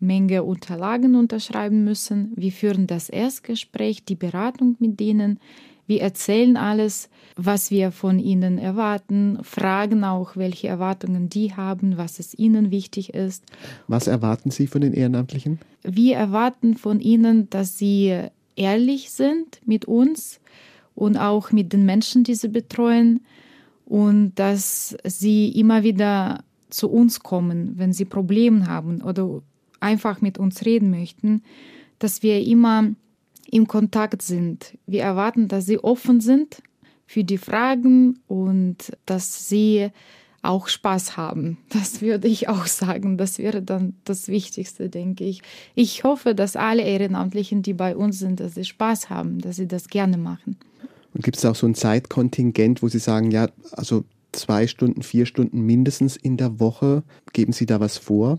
Menge 0.00 0.42
Unterlagen 0.42 1.14
unterschreiben 1.14 1.84
müssen. 1.84 2.32
Wir 2.34 2.50
führen 2.50 2.88
das 2.88 3.08
Erstgespräch, 3.08 4.04
die 4.04 4.16
Beratung 4.16 4.76
mit 4.80 4.98
denen. 4.98 5.38
Wir 5.88 6.02
erzählen 6.02 6.58
alles, 6.58 7.08
was 7.34 7.70
wir 7.70 7.92
von 7.92 8.18
ihnen 8.18 8.58
erwarten, 8.58 9.38
fragen 9.42 10.04
auch, 10.04 10.36
welche 10.36 10.68
Erwartungen 10.68 11.30
die 11.30 11.54
haben, 11.54 11.96
was 11.96 12.18
es 12.18 12.38
ihnen 12.38 12.70
wichtig 12.70 13.14
ist. 13.14 13.42
Was 13.86 14.06
erwarten 14.06 14.50
Sie 14.50 14.66
von 14.66 14.82
den 14.82 14.92
Ehrenamtlichen? 14.92 15.58
Wir 15.82 16.16
erwarten 16.16 16.76
von 16.76 17.00
ihnen, 17.00 17.48
dass 17.48 17.78
sie 17.78 18.14
ehrlich 18.54 19.10
sind 19.10 19.60
mit 19.64 19.86
uns 19.86 20.40
und 20.94 21.16
auch 21.16 21.52
mit 21.52 21.72
den 21.72 21.86
Menschen, 21.86 22.22
die 22.22 22.34
sie 22.34 22.48
betreuen 22.48 23.20
und 23.86 24.34
dass 24.34 24.94
sie 25.04 25.48
immer 25.48 25.84
wieder 25.84 26.44
zu 26.68 26.90
uns 26.90 27.20
kommen, 27.20 27.78
wenn 27.78 27.94
sie 27.94 28.04
Probleme 28.04 28.66
haben 28.66 29.00
oder 29.00 29.40
einfach 29.80 30.20
mit 30.20 30.36
uns 30.36 30.66
reden 30.66 30.90
möchten, 30.90 31.42
dass 31.98 32.22
wir 32.22 32.46
immer 32.46 32.90
im 33.50 33.66
Kontakt 33.66 34.22
sind. 34.22 34.76
Wir 34.86 35.02
erwarten, 35.02 35.48
dass 35.48 35.66
sie 35.66 35.78
offen 35.78 36.20
sind 36.20 36.62
für 37.06 37.24
die 37.24 37.38
Fragen 37.38 38.18
und 38.26 38.92
dass 39.06 39.48
sie 39.48 39.90
auch 40.42 40.68
Spaß 40.68 41.16
haben. 41.16 41.58
Das 41.70 42.00
würde 42.00 42.28
ich 42.28 42.48
auch 42.48 42.66
sagen. 42.66 43.18
Das 43.18 43.38
wäre 43.38 43.62
dann 43.62 43.94
das 44.04 44.28
Wichtigste, 44.28 44.88
denke 44.88 45.24
ich. 45.24 45.42
Ich 45.74 46.04
hoffe, 46.04 46.34
dass 46.34 46.56
alle 46.56 46.82
Ehrenamtlichen, 46.82 47.62
die 47.62 47.74
bei 47.74 47.96
uns 47.96 48.18
sind, 48.18 48.40
dass 48.40 48.54
sie 48.54 48.64
Spaß 48.64 49.10
haben, 49.10 49.40
dass 49.40 49.56
sie 49.56 49.66
das 49.66 49.88
gerne 49.88 50.18
machen. 50.18 50.56
Und 51.14 51.24
gibt 51.24 51.36
es 51.36 51.44
auch 51.44 51.56
so 51.56 51.66
ein 51.66 51.74
Zeitkontingent, 51.74 52.82
wo 52.82 52.88
Sie 52.88 52.98
sagen, 52.98 53.30
ja, 53.30 53.48
also 53.72 54.04
zwei 54.32 54.66
Stunden, 54.66 55.02
vier 55.02 55.26
Stunden 55.26 55.60
mindestens 55.62 56.16
in 56.16 56.36
der 56.36 56.60
Woche, 56.60 57.02
geben 57.32 57.52
Sie 57.52 57.66
da 57.66 57.80
was 57.80 57.96
vor? 57.96 58.38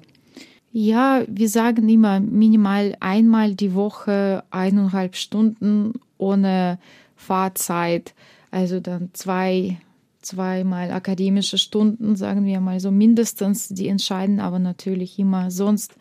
Ja, 0.72 1.24
wir 1.28 1.50
sagen 1.50 1.90
immer 1.90 2.20
minimal 2.20 2.96
einmal 3.00 3.56
die 3.56 3.74
Woche 3.74 4.44
eineinhalb 4.52 5.16
Stunden 5.16 5.94
ohne 6.18 6.78
Fahrzeit. 7.16 8.14
Also 8.52 8.80
dann 8.80 9.10
zwei, 9.14 9.78
zweimal 10.22 10.92
akademische 10.92 11.58
Stunden, 11.58 12.16
sagen 12.16 12.46
wir 12.46 12.60
mal 12.60 12.80
so 12.80 12.92
mindestens. 12.92 13.70
Die 13.70 13.88
entscheiden 13.88 14.40
aber 14.40 14.60
natürlich 14.60 15.18
immer. 15.18 15.50
Sonst 15.50 15.96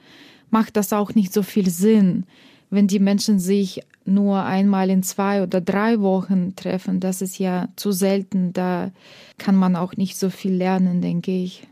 macht 0.50 0.76
das 0.76 0.92
auch 0.92 1.14
nicht 1.14 1.32
so 1.32 1.42
viel 1.42 1.70
Sinn, 1.70 2.24
wenn 2.68 2.88
die 2.88 3.00
Menschen 3.00 3.38
sich 3.38 3.82
nur 4.04 4.42
einmal 4.42 4.90
in 4.90 5.02
zwei 5.02 5.42
oder 5.42 5.62
drei 5.62 6.00
Wochen 6.00 6.56
treffen. 6.56 7.00
Das 7.00 7.22
ist 7.22 7.38
ja 7.38 7.68
zu 7.76 7.92
selten. 7.92 8.52
Da 8.52 8.90
kann 9.38 9.56
man 9.56 9.76
auch 9.76 9.96
nicht 9.96 10.18
so 10.18 10.28
viel 10.28 10.52
lernen, 10.52 11.00
denke 11.00 11.30
ich. 11.30 11.66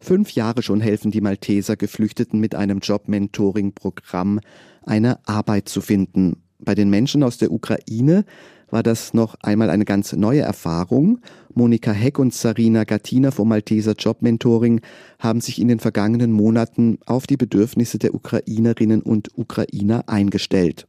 Fünf 0.00 0.32
Jahre 0.32 0.62
schon 0.62 0.80
helfen 0.80 1.10
die 1.10 1.20
Malteser 1.20 1.76
Geflüchteten 1.76 2.40
mit 2.40 2.54
einem 2.54 2.78
Job-Mentoring-Programm, 2.78 4.40
eine 4.84 5.26
Arbeit 5.28 5.68
zu 5.68 5.80
finden. 5.80 6.42
Bei 6.58 6.74
den 6.74 6.90
Menschen 6.90 7.22
aus 7.22 7.38
der 7.38 7.52
Ukraine 7.52 8.24
war 8.70 8.82
das 8.82 9.12
noch 9.12 9.36
einmal 9.42 9.70
eine 9.70 9.84
ganz 9.84 10.12
neue 10.12 10.40
Erfahrung. 10.40 11.20
Monika 11.54 11.92
Heck 11.92 12.18
und 12.18 12.32
Sarina 12.32 12.84
Gattina 12.84 13.30
vom 13.30 13.48
Malteser 13.48 13.94
Job-Mentoring 13.98 14.80
haben 15.18 15.40
sich 15.40 15.60
in 15.60 15.68
den 15.68 15.78
vergangenen 15.78 16.32
Monaten 16.32 16.98
auf 17.04 17.26
die 17.26 17.36
Bedürfnisse 17.36 17.98
der 17.98 18.14
Ukrainerinnen 18.14 19.02
und 19.02 19.30
Ukrainer 19.36 20.08
eingestellt. 20.08 20.86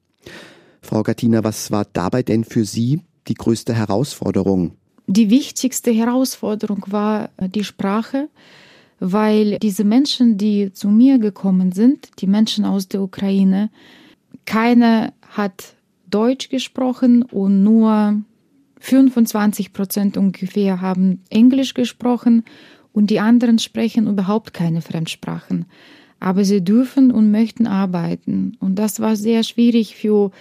Frau 0.81 1.03
Gattina, 1.03 1.43
was 1.43 1.71
war 1.71 1.85
dabei 1.91 2.23
denn 2.23 2.43
für 2.45 2.65
Sie 2.65 3.01
die 3.27 3.35
größte 3.35 3.73
Herausforderung? 3.73 4.71
Die 5.07 5.29
wichtigste 5.29 5.91
Herausforderung 5.91 6.85
war 6.87 7.29
die 7.37 7.65
Sprache 7.65 8.29
weil 9.05 9.59
diese 9.59 9.83
Menschen, 9.83 10.37
die 10.37 10.71
zu 10.71 10.87
mir 10.87 11.19
gekommen 11.19 11.73
sind, 11.73 12.09
die 12.19 12.27
Menschen 12.27 12.63
aus 12.63 12.87
der 12.87 13.01
Ukraine, 13.01 13.69
keiner 14.45 15.11
hat 15.27 15.75
Deutsch 16.09 16.47
gesprochen 16.47 17.23
und 17.23 17.63
nur 17.63 18.21
25 18.79 19.73
Prozent 19.73 20.15
ungefähr 20.15 20.79
haben 20.79 21.21
Englisch 21.29 21.73
gesprochen 21.73 22.45
und 22.93 23.09
die 23.09 23.19
anderen 23.19 23.59
sprechen 23.59 24.07
überhaupt 24.07 24.53
keine 24.53 24.81
Fremdsprachen. 24.81 25.65
Aber 26.21 26.45
sie 26.45 26.63
dürfen 26.63 27.11
und 27.11 27.29
möchten 27.29 27.67
arbeiten. 27.67 28.55
Und 28.61 28.75
das 28.75 29.01
war 29.01 29.17
sehr 29.17 29.43
schwierig 29.43 29.95
für 29.97 30.31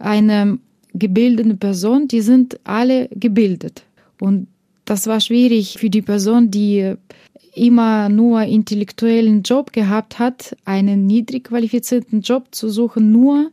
eine 0.00 0.58
gebildete 0.94 1.54
Person. 1.54 2.08
Die 2.08 2.22
sind 2.22 2.58
alle 2.64 3.08
gebildet. 3.12 3.84
Und 4.20 4.48
das 4.84 5.06
war 5.06 5.20
schwierig 5.20 5.76
für 5.78 5.90
die 5.90 6.02
Person, 6.02 6.50
die 6.50 6.96
immer 7.54 8.08
nur 8.08 8.42
intellektuellen 8.42 9.42
Job 9.42 9.72
gehabt 9.72 10.18
hat, 10.18 10.56
einen 10.64 11.06
niedrig 11.06 11.44
qualifizierten 11.44 12.20
Job 12.20 12.48
zu 12.50 12.68
suchen, 12.68 13.10
nur 13.12 13.50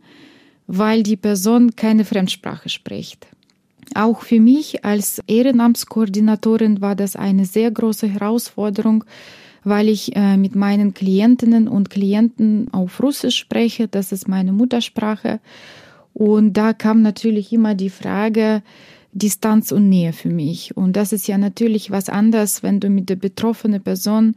weil 0.67 1.03
die 1.03 1.15
Person 1.15 1.75
keine 1.75 2.05
Fremdsprache 2.05 2.69
spricht. 2.69 3.27
Auch 3.95 4.21
für 4.21 4.39
mich 4.39 4.83
als 4.83 5.21
Ehrenamtskoordinatorin 5.27 6.81
war 6.81 6.95
das 6.95 7.15
eine 7.15 7.45
sehr 7.45 7.71
große 7.71 8.07
Herausforderung, 8.07 9.05
weil 9.63 9.89
ich 9.89 10.15
äh, 10.15 10.37
mit 10.37 10.55
meinen 10.55 10.93
Klientinnen 10.93 11.67
und 11.67 11.89
Klienten 11.89 12.71
auf 12.73 13.01
Russisch 13.01 13.37
spreche. 13.37 13.87
Das 13.87 14.11
ist 14.11 14.27
meine 14.27 14.51
Muttersprache. 14.51 15.39
Und 16.13 16.53
da 16.53 16.73
kam 16.73 17.01
natürlich 17.01 17.53
immer 17.53 17.75
die 17.75 17.89
Frage, 17.89 18.61
Distanz 19.17 19.71
und 19.71 19.89
Nähe 19.89 20.13
für 20.13 20.29
mich. 20.29 20.77
Und 20.77 20.95
das 20.95 21.11
ist 21.11 21.27
ja 21.27 21.37
natürlich 21.37 21.91
was 21.91 22.09
anderes, 22.09 22.63
wenn 22.63 22.79
du 22.79 22.89
mit 22.89 23.09
der 23.09 23.15
betroffenen 23.15 23.81
Person 23.81 24.35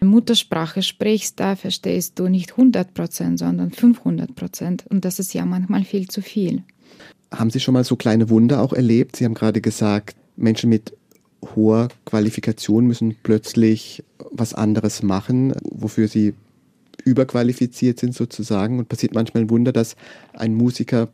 Muttersprache 0.00 0.82
sprichst, 0.82 1.40
da 1.40 1.56
verstehst 1.56 2.18
du 2.18 2.28
nicht 2.28 2.52
100 2.52 2.94
Prozent, 2.94 3.38
sondern 3.38 3.70
500 3.70 4.34
Prozent. 4.34 4.84
Und 4.88 5.04
das 5.04 5.18
ist 5.18 5.34
ja 5.34 5.44
manchmal 5.44 5.84
viel 5.84 6.08
zu 6.08 6.22
viel. 6.22 6.62
Haben 7.32 7.50
Sie 7.50 7.60
schon 7.60 7.74
mal 7.74 7.84
so 7.84 7.96
kleine 7.96 8.30
Wunder 8.30 8.62
auch 8.62 8.72
erlebt? 8.72 9.16
Sie 9.16 9.24
haben 9.24 9.34
gerade 9.34 9.60
gesagt, 9.60 10.16
Menschen 10.36 10.70
mit 10.70 10.94
hoher 11.54 11.88
Qualifikation 12.04 12.86
müssen 12.86 13.16
plötzlich 13.22 14.02
was 14.30 14.54
anderes 14.54 15.02
machen, 15.02 15.52
wofür 15.62 16.08
sie 16.08 16.34
überqualifiziert 17.04 17.98
sind 17.98 18.14
sozusagen. 18.14 18.78
Und 18.78 18.88
passiert 18.88 19.14
manchmal 19.14 19.44
ein 19.44 19.50
Wunder, 19.50 19.72
dass 19.72 19.96
ein 20.32 20.54
Musiker 20.54 21.08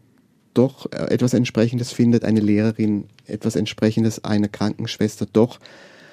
doch 0.56 0.90
etwas 0.92 1.34
Entsprechendes 1.34 1.92
findet, 1.92 2.24
eine 2.24 2.40
Lehrerin 2.40 3.04
etwas 3.26 3.56
Entsprechendes, 3.56 4.24
eine 4.24 4.48
Krankenschwester 4.48 5.26
doch 5.32 5.58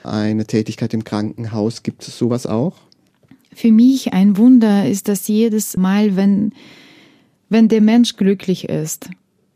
eine 0.04 0.46
Tätigkeit 0.46 0.94
im 0.94 1.04
Krankenhaus. 1.04 1.84
Gibt 1.84 2.08
es 2.08 2.18
sowas 2.18 2.46
auch? 2.46 2.76
Für 3.54 3.72
mich 3.72 4.14
ein 4.14 4.38
Wunder 4.38 4.88
ist 4.88 5.08
das 5.08 5.28
jedes 5.28 5.78
Mal, 5.78 6.16
wenn, 6.16 6.54
wenn 7.50 7.68
der 7.68 7.82
Mensch 7.82 8.16
glücklich 8.16 8.68
ist. 8.68 9.10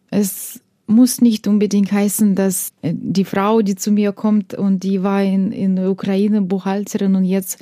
Es 0.09 0.61
muss 0.85 1.19
nicht 1.19 1.47
unbedingt 1.47 1.91
heißen, 1.91 2.35
dass 2.35 2.71
die 2.83 3.25
Frau, 3.25 3.61
die 3.61 3.75
zu 3.75 3.91
mir 3.91 4.13
kommt 4.13 4.53
und 4.53 4.83
die 4.83 5.03
war 5.03 5.21
in, 5.21 5.51
in 5.51 5.75
der 5.75 5.91
Ukraine 5.91 6.41
Buchhalterin 6.41 7.15
und 7.15 7.25
jetzt 7.25 7.59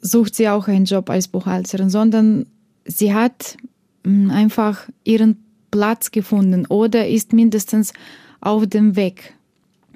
sucht 0.00 0.36
sie 0.36 0.48
auch 0.48 0.68
einen 0.68 0.84
Job 0.84 1.10
als 1.10 1.26
Buchhalterin, 1.26 1.90
sondern 1.90 2.46
sie 2.84 3.12
hat 3.12 3.56
hm, 4.04 4.30
einfach 4.30 4.88
ihren 5.02 5.45
Platz 5.76 6.10
gefunden 6.10 6.64
oder 6.64 7.06
ist 7.06 7.34
mindestens 7.34 7.92
auf 8.40 8.66
dem 8.66 8.96
Weg 8.96 9.34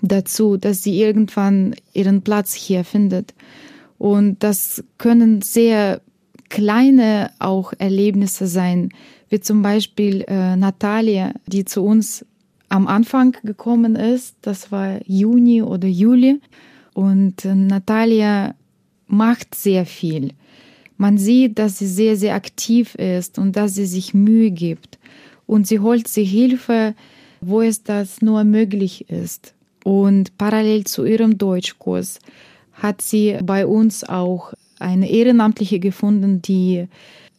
dazu, 0.02 0.58
dass 0.58 0.82
sie 0.82 1.00
irgendwann 1.00 1.74
ihren 1.94 2.20
Platz 2.20 2.52
hier 2.52 2.84
findet. 2.84 3.32
Und 3.96 4.42
das 4.42 4.84
können 4.98 5.40
sehr 5.40 6.02
kleine 6.50 7.30
auch 7.38 7.72
Erlebnisse 7.78 8.46
sein, 8.46 8.90
wie 9.30 9.40
zum 9.40 9.62
Beispiel 9.62 10.22
äh, 10.28 10.54
Natalia, 10.54 11.32
die 11.46 11.64
zu 11.64 11.82
uns 11.82 12.26
am 12.68 12.86
Anfang 12.86 13.34
gekommen 13.42 13.96
ist. 13.96 14.36
Das 14.42 14.70
war 14.70 15.00
Juni 15.06 15.62
oder 15.62 15.88
Juli. 15.88 16.40
Und 16.92 17.46
äh, 17.46 17.54
Natalia 17.54 18.54
macht 19.06 19.54
sehr 19.54 19.86
viel. 19.86 20.32
Man 20.98 21.16
sieht, 21.16 21.58
dass 21.58 21.78
sie 21.78 21.86
sehr, 21.86 22.18
sehr 22.18 22.34
aktiv 22.34 22.94
ist 22.96 23.38
und 23.38 23.56
dass 23.56 23.74
sie 23.76 23.86
sich 23.86 24.12
Mühe 24.12 24.50
gibt. 24.50 24.98
Und 25.50 25.66
sie 25.66 25.80
holt 25.80 26.06
sich 26.06 26.30
Hilfe, 26.30 26.94
wo 27.40 27.60
es 27.60 27.82
das 27.82 28.22
nur 28.22 28.44
möglich 28.44 29.10
ist. 29.10 29.52
Und 29.82 30.38
parallel 30.38 30.84
zu 30.84 31.04
ihrem 31.04 31.38
Deutschkurs 31.38 32.20
hat 32.74 33.02
sie 33.02 33.36
bei 33.42 33.66
uns 33.66 34.04
auch 34.04 34.52
eine 34.78 35.10
Ehrenamtliche 35.10 35.80
gefunden, 35.80 36.40
die 36.40 36.86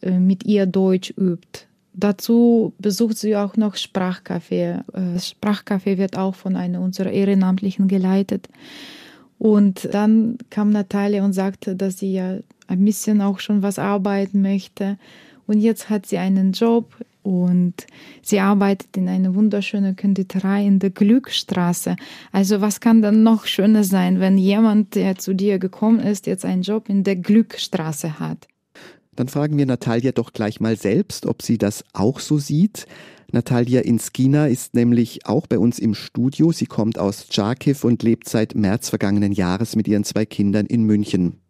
äh, 0.02 0.10
mit 0.10 0.44
ihr 0.44 0.66
Deutsch 0.66 1.14
übt. 1.16 1.60
Dazu 1.94 2.74
besucht 2.78 3.16
sie 3.16 3.34
auch 3.34 3.56
noch 3.56 3.76
Sprachcafé. 3.76 4.82
Das 4.92 5.32
äh, 5.32 5.34
Sprachcafé 5.34 5.96
wird 5.96 6.18
auch 6.18 6.34
von 6.34 6.54
einer 6.54 6.82
unserer 6.82 7.12
Ehrenamtlichen 7.12 7.88
geleitet. 7.88 8.46
Und 9.38 9.88
dann 9.90 10.36
kam 10.50 10.68
Natalia 10.68 11.24
und 11.24 11.32
sagte, 11.32 11.76
dass 11.76 12.00
sie 12.00 12.12
ja 12.12 12.36
ein 12.66 12.84
bisschen 12.84 13.22
auch 13.22 13.40
schon 13.40 13.62
was 13.62 13.78
arbeiten 13.78 14.42
möchte. 14.42 14.98
Und 15.46 15.60
jetzt 15.60 15.88
hat 15.88 16.04
sie 16.04 16.18
einen 16.18 16.52
Job 16.52 16.94
und 17.22 17.86
sie 18.22 18.40
arbeitet 18.40 18.96
in 18.96 19.08
einer 19.08 19.34
wunderschönen 19.34 19.96
Konditorei 19.96 20.66
in 20.66 20.78
der 20.78 20.90
Glückstraße. 20.90 21.96
Also 22.32 22.60
was 22.60 22.80
kann 22.80 23.02
dann 23.02 23.22
noch 23.22 23.46
schöner 23.46 23.84
sein, 23.84 24.20
wenn 24.20 24.38
jemand, 24.38 24.94
der 24.94 25.16
zu 25.16 25.34
dir 25.34 25.58
gekommen 25.58 26.00
ist, 26.00 26.26
jetzt 26.26 26.44
einen 26.44 26.62
Job 26.62 26.88
in 26.88 27.04
der 27.04 27.16
Glückstraße 27.16 28.18
hat? 28.18 28.48
Dann 29.14 29.28
fragen 29.28 29.58
wir 29.58 29.66
Natalia 29.66 30.12
doch 30.12 30.32
gleich 30.32 30.60
mal 30.60 30.76
selbst, 30.76 31.26
ob 31.26 31.42
sie 31.42 31.58
das 31.58 31.84
auch 31.92 32.18
so 32.18 32.38
sieht. 32.38 32.86
Natalia 33.30 33.80
Inskina 33.82 34.46
ist 34.46 34.74
nämlich 34.74 35.26
auch 35.26 35.46
bei 35.46 35.58
uns 35.58 35.78
im 35.78 35.94
Studio. 35.94 36.52
Sie 36.52 36.66
kommt 36.66 36.98
aus 36.98 37.26
Charkiw 37.30 37.86
und 37.86 38.02
lebt 38.02 38.28
seit 38.28 38.54
März 38.54 38.88
vergangenen 38.88 39.32
Jahres 39.32 39.76
mit 39.76 39.86
ihren 39.88 40.04
zwei 40.04 40.24
Kindern 40.26 40.66
in 40.66 40.84
München. 40.84 41.41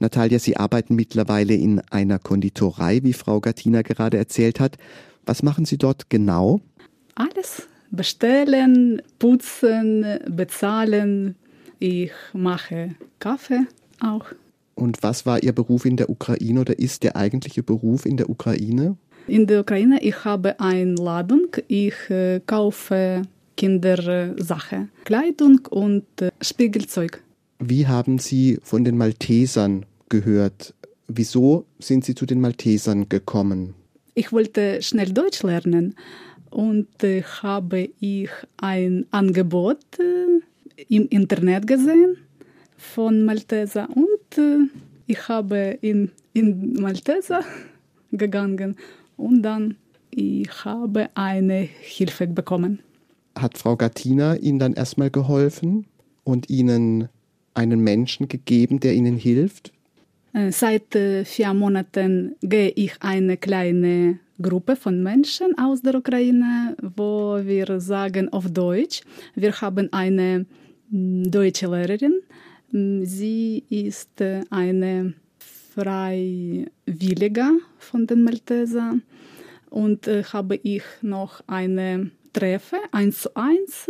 Natalia, 0.00 0.40
Sie 0.40 0.56
arbeiten 0.56 0.96
mittlerweile 0.96 1.54
in 1.54 1.80
einer 1.90 2.18
Konditorei, 2.18 3.00
wie 3.04 3.12
Frau 3.12 3.40
Gattina 3.40 3.82
gerade 3.82 4.16
erzählt 4.16 4.58
hat. 4.58 4.76
Was 5.24 5.42
machen 5.42 5.64
Sie 5.64 5.78
dort 5.78 6.10
genau? 6.10 6.60
Alles. 7.14 7.68
Bestellen, 7.90 9.00
putzen, 9.20 10.04
bezahlen. 10.28 11.36
Ich 11.78 12.10
mache 12.32 12.96
Kaffee 13.20 13.66
auch. 14.00 14.26
Und 14.74 15.02
was 15.04 15.26
war 15.26 15.40
Ihr 15.42 15.52
Beruf 15.52 15.84
in 15.84 15.96
der 15.96 16.10
Ukraine 16.10 16.60
oder 16.60 16.76
ist 16.76 17.04
der 17.04 17.14
eigentliche 17.14 17.62
Beruf 17.62 18.04
in 18.04 18.16
der 18.16 18.28
Ukraine? 18.28 18.96
In 19.28 19.46
der 19.46 19.60
Ukraine, 19.60 20.02
ich 20.02 20.24
habe 20.24 20.58
eine 20.58 20.96
Ladung. 20.96 21.56
Ich 21.68 21.94
äh, 22.10 22.40
kaufe 22.44 23.22
Kindersachen, 23.56 24.90
Kleidung 25.04 25.60
und 25.70 26.04
äh, 26.20 26.30
Spiegelzeug. 26.40 27.22
Wie 27.58 27.86
haben 27.86 28.18
Sie 28.18 28.58
von 28.62 28.84
den 28.84 28.96
Maltesern 28.96 29.86
gehört? 30.08 30.74
Wieso 31.08 31.66
sind 31.78 32.04
Sie 32.04 32.14
zu 32.14 32.26
den 32.26 32.40
Maltesern 32.40 33.08
gekommen? 33.08 33.74
Ich 34.14 34.32
wollte 34.32 34.80
schnell 34.82 35.12
Deutsch 35.12 35.42
lernen 35.42 35.96
und 36.50 37.02
äh, 37.02 37.22
habe 37.22 37.90
ich 38.00 38.30
ein 38.56 39.06
Angebot 39.10 39.78
äh, 39.98 40.84
im 40.88 41.08
Internet 41.08 41.66
gesehen 41.66 42.16
von 42.76 43.24
Malteser 43.24 43.88
und 43.90 44.38
äh, 44.38 44.68
ich 45.06 45.28
habe 45.28 45.78
in, 45.80 46.10
in 46.32 46.74
Malteser 46.74 47.42
gegangen 48.12 48.76
und 49.16 49.42
dann 49.42 49.76
ich 50.10 50.64
habe 50.64 51.10
eine 51.14 51.68
Hilfe 51.80 52.28
bekommen. 52.28 52.78
Hat 53.36 53.58
Frau 53.58 53.76
Gattina 53.76 54.36
Ihnen 54.36 54.60
dann 54.60 54.74
erstmal 54.74 55.10
geholfen 55.10 55.86
und 56.22 56.48
Ihnen 56.48 57.08
einen 57.54 57.80
Menschen 57.80 58.28
gegeben, 58.28 58.80
der 58.80 58.94
ihnen 58.94 59.16
hilft? 59.16 59.72
Äh, 60.34 60.50
seit 60.50 60.94
äh, 60.96 61.24
vier 61.24 61.54
Monaten 61.54 62.34
gehe 62.42 62.70
ich 62.70 62.94
eine 63.00 63.36
kleine 63.36 64.18
Gruppe 64.42 64.74
von 64.74 65.00
Menschen 65.02 65.56
aus 65.58 65.80
der 65.80 65.94
Ukraine, 65.94 66.76
wo 66.82 67.38
wir 67.40 67.80
sagen 67.80 68.28
auf 68.32 68.50
Deutsch. 68.50 69.02
Wir 69.36 69.52
haben 69.60 69.92
eine 69.92 70.46
mm, 70.90 71.30
deutsche 71.30 71.68
Lehrerin. 71.68 72.20
Mm, 72.72 73.04
sie 73.04 73.62
ist 73.70 74.20
äh, 74.20 74.42
eine 74.50 75.14
Freiwillige 75.74 77.46
von 77.78 78.06
den 78.06 78.24
Malteser. 78.24 78.94
Und 79.70 80.06
habe 80.32 80.54
ich 80.62 80.84
noch 81.02 81.42
eine 81.48 82.12
Treffe, 82.32 82.76
eins 82.92 83.22
zu 83.22 83.34
eins, 83.34 83.88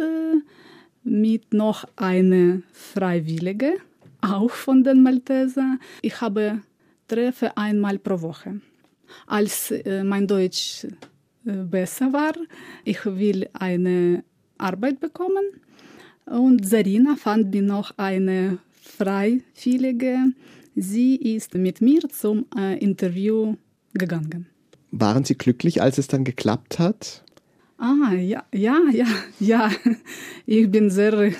mit 1.04 1.52
noch 1.52 1.84
eine 1.96 2.62
Freiwillige, 2.72 3.74
auch 4.20 4.50
von 4.50 4.82
den 4.82 5.02
Malteser. 5.02 5.78
Ich 6.02 6.20
habe 6.20 6.60
Treffe 7.08 7.56
einmal 7.56 7.98
pro 7.98 8.20
Woche. 8.22 8.60
Als 9.26 9.70
äh, 9.70 10.02
mein 10.02 10.26
Deutsch 10.26 10.86
äh, 11.44 11.52
besser 11.52 12.12
war, 12.12 12.32
ich 12.84 13.04
will 13.04 13.48
eine 13.52 14.24
Arbeit 14.58 15.00
bekommen 15.00 15.44
und 16.26 16.66
Sarina 16.66 17.16
fand 17.16 17.52
mir 17.54 17.62
noch 17.62 17.92
eine 17.98 18.58
Freiwillige. 18.80 20.32
Sie 20.74 21.16
ist 21.16 21.54
mit 21.54 21.80
mir 21.80 22.08
zum 22.08 22.46
äh, 22.56 22.78
Interview 22.78 23.56
gegangen. 23.92 24.46
Waren 24.90 25.24
Sie 25.24 25.36
glücklich, 25.36 25.82
als 25.82 25.98
es 25.98 26.08
dann 26.08 26.24
geklappt 26.24 26.78
hat? 26.78 27.23
Ah, 27.78 28.12
ja, 28.14 28.44
ja, 28.52 28.80
ja, 28.92 29.06
ja. 29.40 29.70
Ich 30.46 30.70
bin 30.70 30.90
sehr, 30.90 31.32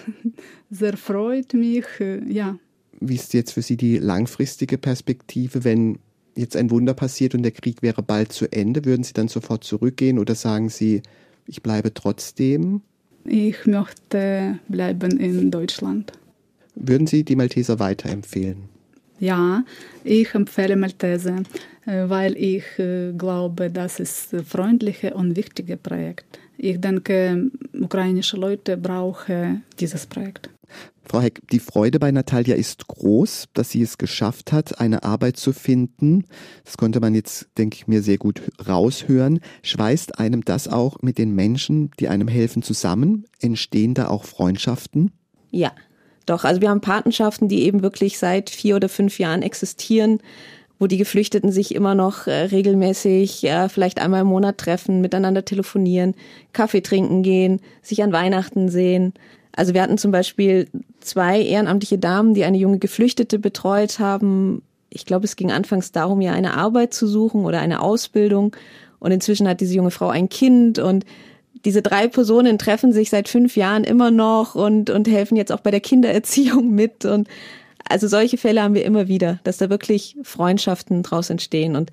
sehr 0.70 0.96
freut 0.96 1.54
mich, 1.54 1.84
ja. 2.28 2.58
Wie 3.00 3.14
ist 3.14 3.34
jetzt 3.34 3.52
für 3.52 3.62
Sie 3.62 3.76
die 3.76 3.98
langfristige 3.98 4.78
Perspektive, 4.78 5.64
wenn 5.64 5.98
jetzt 6.36 6.56
ein 6.56 6.70
Wunder 6.70 6.94
passiert 6.94 7.34
und 7.34 7.42
der 7.42 7.52
Krieg 7.52 7.82
wäre 7.82 8.02
bald 8.02 8.32
zu 8.32 8.50
Ende? 8.50 8.84
Würden 8.84 9.04
Sie 9.04 9.12
dann 9.12 9.28
sofort 9.28 9.64
zurückgehen 9.64 10.18
oder 10.18 10.34
sagen 10.34 10.68
Sie, 10.68 11.02
ich 11.46 11.62
bleibe 11.62 11.92
trotzdem? 11.92 12.82
Ich 13.24 13.66
möchte 13.66 14.58
bleiben 14.68 15.18
in 15.18 15.50
Deutschland. 15.50 16.12
Würden 16.74 17.06
Sie 17.06 17.24
die 17.24 17.36
Malteser 17.36 17.78
weiterempfehlen? 17.78 18.74
Ja, 19.20 19.64
ich 20.02 20.34
empfehle 20.34 20.76
Maltese, 20.76 21.30
äh, 21.30 21.42
weil 21.86 22.36
ich 22.36 22.64
äh, 22.78 23.12
glaube, 23.12 23.70
das 23.70 24.00
ist 24.00 24.34
ein 24.34 24.44
freundliches 24.44 25.12
und 25.12 25.36
wichtiges 25.36 25.78
Projekt. 25.78 26.38
ich 26.56 26.80
denke, 26.80 27.50
ukrainische 27.78 28.36
Leute 28.36 28.76
brauchen 28.76 29.64
dieses 29.78 30.06
Projekt. 30.06 30.50
Frau 31.06 31.20
Heck, 31.20 31.42
die 31.50 31.58
Freude 31.58 31.98
bei 31.98 32.10
Natalia 32.10 32.56
ist 32.56 32.88
groß, 32.88 33.48
dass 33.52 33.70
sie 33.70 33.82
es 33.82 33.98
geschafft 33.98 34.52
hat, 34.52 34.80
eine 34.80 35.02
Arbeit 35.02 35.36
zu 35.36 35.52
finden. 35.52 36.24
Das 36.64 36.78
konnte 36.78 37.00
man 37.00 37.14
jetzt, 37.14 37.48
denke 37.58 37.76
ich 37.76 37.86
mir, 37.86 38.02
sehr 38.02 38.16
gut 38.16 38.40
raushören. 38.66 39.40
Schweißt 39.62 40.18
einem 40.18 40.44
das 40.44 40.66
auch 40.66 41.02
mit 41.02 41.18
den 41.18 41.34
Menschen, 41.34 41.90
die 42.00 42.08
einem 42.08 42.28
helfen, 42.28 42.62
zusammen? 42.62 43.26
Entstehen 43.40 43.92
da 43.92 44.08
auch 44.08 44.24
Freundschaften? 44.24 45.12
Ja, 45.50 45.72
doch. 46.24 46.44
Also 46.44 46.62
wir 46.62 46.70
haben 46.70 46.80
Patenschaften, 46.80 47.48
die 47.48 47.64
eben 47.64 47.82
wirklich 47.82 48.18
seit 48.18 48.48
vier 48.48 48.76
oder 48.76 48.88
fünf 48.88 49.18
Jahren 49.18 49.42
existieren 49.42 50.20
wo 50.78 50.86
die 50.86 50.96
Geflüchteten 50.96 51.52
sich 51.52 51.74
immer 51.74 51.94
noch 51.94 52.26
äh, 52.26 52.32
regelmäßig, 52.32 53.42
ja, 53.42 53.68
vielleicht 53.68 54.00
einmal 54.00 54.22
im 54.22 54.26
Monat 54.26 54.58
treffen, 54.58 55.00
miteinander 55.00 55.44
telefonieren, 55.44 56.14
Kaffee 56.52 56.82
trinken 56.82 57.22
gehen, 57.22 57.60
sich 57.82 58.02
an 58.02 58.12
Weihnachten 58.12 58.68
sehen. 58.68 59.14
Also 59.56 59.72
wir 59.72 59.82
hatten 59.82 59.98
zum 59.98 60.10
Beispiel 60.10 60.68
zwei 61.00 61.40
ehrenamtliche 61.40 61.98
Damen, 61.98 62.34
die 62.34 62.44
eine 62.44 62.58
junge 62.58 62.78
Geflüchtete 62.78 63.38
betreut 63.38 63.98
haben. 64.00 64.62
Ich 64.90 65.06
glaube, 65.06 65.24
es 65.24 65.36
ging 65.36 65.52
anfangs 65.52 65.92
darum, 65.92 66.20
ja 66.20 66.32
eine 66.32 66.54
Arbeit 66.54 66.92
zu 66.92 67.06
suchen 67.06 67.44
oder 67.44 67.60
eine 67.60 67.80
Ausbildung. 67.80 68.56
Und 68.98 69.12
inzwischen 69.12 69.46
hat 69.48 69.60
diese 69.60 69.74
junge 69.74 69.90
Frau 69.90 70.08
ein 70.08 70.28
Kind 70.28 70.78
und 70.78 71.04
diese 71.64 71.82
drei 71.82 72.08
Personen 72.08 72.58
treffen 72.58 72.92
sich 72.92 73.10
seit 73.10 73.28
fünf 73.28 73.56
Jahren 73.56 73.84
immer 73.84 74.10
noch 74.10 74.54
und, 74.54 74.90
und 74.90 75.08
helfen 75.08 75.36
jetzt 75.36 75.52
auch 75.52 75.60
bei 75.60 75.70
der 75.70 75.80
Kindererziehung 75.80 76.70
mit. 76.74 77.04
Und 77.04 77.28
also 77.88 78.08
solche 78.08 78.38
Fälle 78.38 78.62
haben 78.62 78.74
wir 78.74 78.84
immer 78.84 79.08
wieder, 79.08 79.40
dass 79.44 79.58
da 79.58 79.70
wirklich 79.70 80.16
Freundschaften 80.22 81.02
draus 81.02 81.30
entstehen. 81.30 81.76
Und 81.76 81.90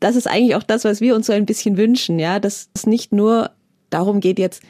das 0.00 0.16
ist 0.16 0.26
eigentlich 0.26 0.54
auch 0.54 0.62
das, 0.62 0.84
was 0.84 1.00
wir 1.00 1.14
uns 1.14 1.26
so 1.26 1.32
ein 1.32 1.46
bisschen 1.46 1.76
wünschen, 1.76 2.18
ja, 2.18 2.38
dass 2.38 2.68
es 2.74 2.86
nicht 2.86 3.12
nur 3.12 3.50
darum 3.90 4.20
geht, 4.20 4.38
jetzt 4.38 4.62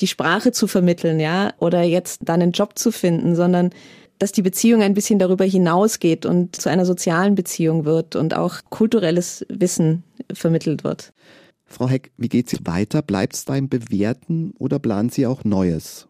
die 0.00 0.06
Sprache 0.06 0.52
zu 0.52 0.66
vermitteln, 0.66 1.20
ja, 1.20 1.52
oder 1.58 1.82
jetzt 1.82 2.20
dann 2.24 2.42
einen 2.42 2.52
Job 2.52 2.78
zu 2.78 2.90
finden, 2.90 3.36
sondern 3.36 3.70
dass 4.18 4.32
die 4.32 4.42
Beziehung 4.42 4.82
ein 4.82 4.94
bisschen 4.94 5.18
darüber 5.18 5.44
hinausgeht 5.44 6.26
und 6.26 6.56
zu 6.56 6.68
einer 6.68 6.86
sozialen 6.86 7.34
Beziehung 7.34 7.84
wird 7.84 8.14
und 8.14 8.34
auch 8.34 8.60
kulturelles 8.70 9.44
Wissen 9.48 10.04
vermittelt 10.32 10.84
wird. 10.84 11.12
Frau 11.64 11.88
Heck, 11.88 12.12
wie 12.16 12.28
geht 12.28 12.48
sie 12.48 12.58
weiter? 12.64 13.02
Bleibt 13.02 13.34
es 13.34 13.44
beim 13.44 13.68
Bewerten 13.68 14.52
oder 14.58 14.78
plant 14.78 15.12
sie 15.12 15.26
auch 15.26 15.42
Neues? 15.42 16.06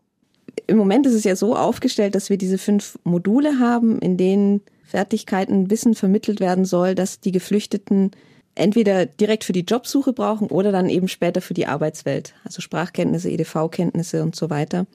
Im 0.66 0.76
Moment 0.76 1.06
ist 1.06 1.14
es 1.14 1.24
ja 1.24 1.36
so 1.36 1.56
aufgestellt, 1.56 2.14
dass 2.14 2.30
wir 2.30 2.38
diese 2.38 2.58
fünf 2.58 2.98
Module 3.04 3.58
haben, 3.58 3.98
in 3.98 4.16
denen 4.16 4.60
Fertigkeiten, 4.84 5.70
Wissen 5.70 5.94
vermittelt 5.94 6.40
werden 6.40 6.64
soll, 6.64 6.94
dass 6.94 7.20
die 7.20 7.32
Geflüchteten 7.32 8.10
entweder 8.54 9.06
direkt 9.06 9.44
für 9.44 9.52
die 9.54 9.64
Jobsuche 9.64 10.12
brauchen 10.12 10.48
oder 10.48 10.72
dann 10.72 10.88
eben 10.88 11.08
später 11.08 11.40
für 11.40 11.54
die 11.54 11.66
Arbeitswelt. 11.66 12.34
Also 12.44 12.60
Sprachkenntnisse, 12.60 13.30
EDV-Kenntnisse 13.30 14.22
und 14.22 14.36
so 14.36 14.50
weiter. 14.50 14.86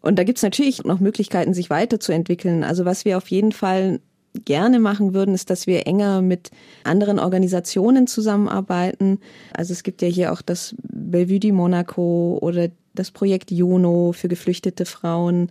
Und 0.00 0.18
da 0.18 0.24
gibt 0.24 0.38
es 0.38 0.42
natürlich 0.42 0.84
noch 0.84 1.00
Möglichkeiten, 1.00 1.54
sich 1.54 1.70
weiterzuentwickeln. 1.70 2.64
Also 2.64 2.84
was 2.84 3.04
wir 3.04 3.16
auf 3.16 3.28
jeden 3.28 3.52
Fall 3.52 4.00
gerne 4.44 4.80
machen 4.80 5.14
würden, 5.14 5.34
ist, 5.34 5.48
dass 5.48 5.66
wir 5.66 5.86
enger 5.86 6.20
mit 6.20 6.50
anderen 6.82 7.18
Organisationen 7.18 8.06
zusammenarbeiten. 8.06 9.20
Also 9.54 9.72
es 9.72 9.82
gibt 9.82 10.02
ja 10.02 10.08
hier 10.08 10.32
auch 10.32 10.42
das 10.42 10.74
Bellevue 10.82 11.38
di 11.38 11.52
Monaco 11.52 12.38
oder 12.42 12.68
das 12.94 13.10
Projekt 13.10 13.50
Juno 13.50 14.12
für 14.12 14.28
geflüchtete 14.28 14.86
Frauen, 14.86 15.50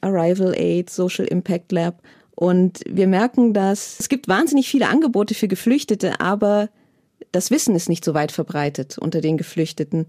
Arrival 0.00 0.54
Aid, 0.56 0.90
Social 0.90 1.26
Impact 1.26 1.72
Lab. 1.72 2.02
Und 2.34 2.80
wir 2.86 3.06
merken, 3.06 3.54
dass 3.54 3.98
es 4.00 4.08
gibt 4.08 4.28
wahnsinnig 4.28 4.68
viele 4.68 4.88
Angebote 4.88 5.34
für 5.34 5.48
Geflüchtete, 5.48 6.20
aber 6.20 6.68
das 7.30 7.50
Wissen 7.50 7.74
ist 7.74 7.88
nicht 7.88 8.04
so 8.04 8.14
weit 8.14 8.32
verbreitet 8.32 8.98
unter 8.98 9.20
den 9.20 9.36
Geflüchteten. 9.36 10.06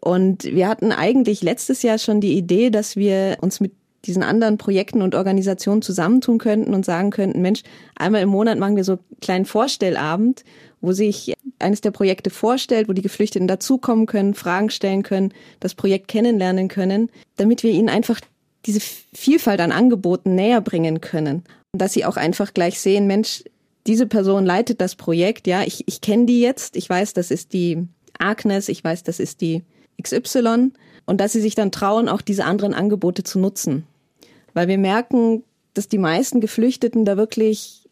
Und 0.00 0.44
wir 0.44 0.68
hatten 0.68 0.92
eigentlich 0.92 1.42
letztes 1.42 1.82
Jahr 1.82 1.98
schon 1.98 2.20
die 2.20 2.36
Idee, 2.36 2.70
dass 2.70 2.96
wir 2.96 3.38
uns 3.40 3.60
mit 3.60 3.72
diesen 4.04 4.22
anderen 4.22 4.56
Projekten 4.56 5.02
und 5.02 5.14
Organisationen 5.14 5.82
zusammentun 5.82 6.38
könnten 6.38 6.74
und 6.74 6.84
sagen 6.84 7.10
könnten, 7.10 7.42
Mensch, 7.42 7.62
einmal 7.96 8.22
im 8.22 8.28
Monat 8.28 8.58
machen 8.58 8.76
wir 8.76 8.84
so 8.84 8.92
einen 8.92 9.20
kleinen 9.20 9.44
Vorstellabend, 9.44 10.44
wo 10.80 10.92
sich 10.92 11.34
eines 11.58 11.80
der 11.80 11.90
Projekte 11.90 12.30
vorstellt, 12.30 12.88
wo 12.88 12.92
die 12.92 13.02
Geflüchteten 13.02 13.48
dazukommen 13.48 14.06
können, 14.06 14.34
Fragen 14.34 14.70
stellen 14.70 15.02
können, 15.02 15.32
das 15.60 15.74
Projekt 15.74 16.08
kennenlernen 16.08 16.68
können, 16.68 17.10
damit 17.36 17.62
wir 17.62 17.70
ihnen 17.70 17.88
einfach 17.88 18.20
diese 18.66 18.80
Vielfalt 18.80 19.60
an 19.60 19.72
Angeboten 19.72 20.34
näher 20.34 20.60
bringen 20.60 21.00
können. 21.00 21.44
Und 21.72 21.80
dass 21.80 21.92
sie 21.92 22.04
auch 22.04 22.16
einfach 22.16 22.52
gleich 22.52 22.80
sehen, 22.80 23.06
Mensch, 23.06 23.44
diese 23.86 24.06
Person 24.06 24.44
leitet 24.44 24.80
das 24.80 24.96
Projekt, 24.96 25.46
ja, 25.46 25.62
ich, 25.62 25.86
ich 25.86 26.00
kenne 26.00 26.26
die 26.26 26.40
jetzt, 26.40 26.76
ich 26.76 26.88
weiß, 26.88 27.12
das 27.12 27.30
ist 27.30 27.52
die 27.52 27.86
Agnes, 28.18 28.68
ich 28.68 28.82
weiß, 28.82 29.04
das 29.04 29.20
ist 29.20 29.40
die 29.40 29.62
XY 30.02 30.72
und 31.06 31.20
dass 31.20 31.32
sie 31.32 31.40
sich 31.40 31.54
dann 31.54 31.70
trauen, 31.70 32.08
auch 32.08 32.20
diese 32.20 32.44
anderen 32.44 32.74
Angebote 32.74 33.22
zu 33.22 33.38
nutzen. 33.38 33.86
Weil 34.54 34.68
wir 34.68 34.78
merken, 34.78 35.44
dass 35.74 35.88
die 35.88 35.98
meisten 35.98 36.40
Geflüchteten 36.40 37.04
da 37.04 37.16
wirklich 37.16 37.85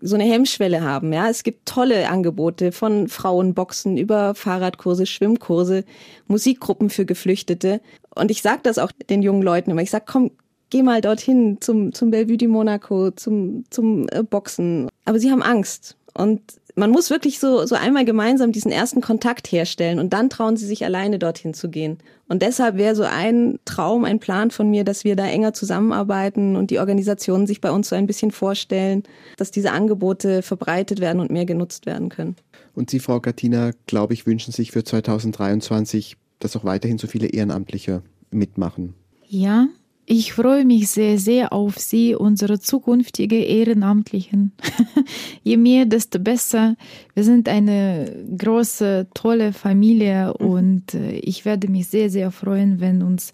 so 0.00 0.14
eine 0.14 0.24
Hemmschwelle 0.24 0.82
haben. 0.82 1.12
Ja, 1.12 1.28
es 1.28 1.42
gibt 1.42 1.66
tolle 1.66 2.08
Angebote 2.08 2.72
von 2.72 3.08
Frauenboxen 3.08 3.96
über 3.96 4.34
Fahrradkurse, 4.34 5.06
Schwimmkurse, 5.06 5.84
Musikgruppen 6.26 6.90
für 6.90 7.04
Geflüchtete. 7.04 7.80
Und 8.14 8.30
ich 8.30 8.42
sage 8.42 8.60
das 8.62 8.78
auch 8.78 8.92
den 8.92 9.22
jungen 9.22 9.42
Leuten 9.42 9.70
immer. 9.70 9.82
Ich 9.82 9.90
sage, 9.90 10.06
komm, 10.08 10.30
geh 10.70 10.82
mal 10.82 11.00
dorthin 11.00 11.58
zum 11.60 11.92
zum 11.92 12.10
Bellevue 12.10 12.38
de 12.38 12.48
Monaco, 12.48 13.10
zum 13.10 13.64
zum 13.70 14.08
äh, 14.08 14.22
Boxen. 14.22 14.88
Aber 15.04 15.18
sie 15.18 15.30
haben 15.30 15.42
Angst 15.42 15.96
und 16.14 16.40
man 16.74 16.90
muss 16.90 17.10
wirklich 17.10 17.38
so, 17.38 17.66
so 17.66 17.74
einmal 17.74 18.04
gemeinsam 18.04 18.52
diesen 18.52 18.70
ersten 18.70 19.00
Kontakt 19.00 19.50
herstellen 19.50 19.98
und 19.98 20.12
dann 20.12 20.30
trauen 20.30 20.56
sie 20.56 20.66
sich 20.66 20.84
alleine 20.84 21.18
dorthin 21.18 21.54
zu 21.54 21.68
gehen. 21.68 21.98
Und 22.28 22.42
deshalb 22.42 22.76
wäre 22.76 22.94
so 22.94 23.02
ein 23.02 23.58
Traum, 23.64 24.04
ein 24.04 24.20
Plan 24.20 24.50
von 24.50 24.70
mir, 24.70 24.84
dass 24.84 25.04
wir 25.04 25.16
da 25.16 25.26
enger 25.26 25.52
zusammenarbeiten 25.52 26.56
und 26.56 26.70
die 26.70 26.78
Organisationen 26.78 27.46
sich 27.46 27.60
bei 27.60 27.70
uns 27.70 27.88
so 27.88 27.96
ein 27.96 28.06
bisschen 28.06 28.30
vorstellen, 28.30 29.02
dass 29.36 29.50
diese 29.50 29.72
Angebote 29.72 30.42
verbreitet 30.42 31.00
werden 31.00 31.20
und 31.20 31.30
mehr 31.30 31.46
genutzt 31.46 31.86
werden 31.86 32.08
können. 32.08 32.36
Und 32.74 32.90
Sie, 32.90 33.00
Frau 33.00 33.20
Gattina, 33.20 33.72
glaube 33.86 34.14
ich, 34.14 34.26
wünschen 34.26 34.52
sich 34.52 34.70
für 34.70 34.84
2023, 34.84 36.16
dass 36.38 36.56
auch 36.56 36.64
weiterhin 36.64 36.98
so 36.98 37.06
viele 37.06 37.26
Ehrenamtliche 37.26 38.02
mitmachen. 38.30 38.94
Ja, 39.28 39.66
ich 40.10 40.32
freue 40.32 40.64
mich 40.64 40.90
sehr, 40.90 41.18
sehr 41.18 41.52
auf 41.52 41.78
Sie, 41.78 42.16
unsere 42.16 42.58
zukünftige 42.58 43.44
Ehrenamtlichen. 43.44 44.50
Je 45.44 45.56
mehr, 45.56 45.86
desto 45.86 46.18
besser. 46.18 46.74
Wir 47.14 47.22
sind 47.22 47.48
eine 47.48 48.12
große, 48.36 49.06
tolle 49.14 49.52
Familie 49.52 50.34
mhm. 50.36 50.46
und 50.46 50.94
äh, 50.94 51.12
ich 51.12 51.44
werde 51.44 51.68
mich 51.68 51.86
sehr, 51.86 52.10
sehr 52.10 52.32
freuen, 52.32 52.80
wenn 52.80 53.04
uns 53.04 53.30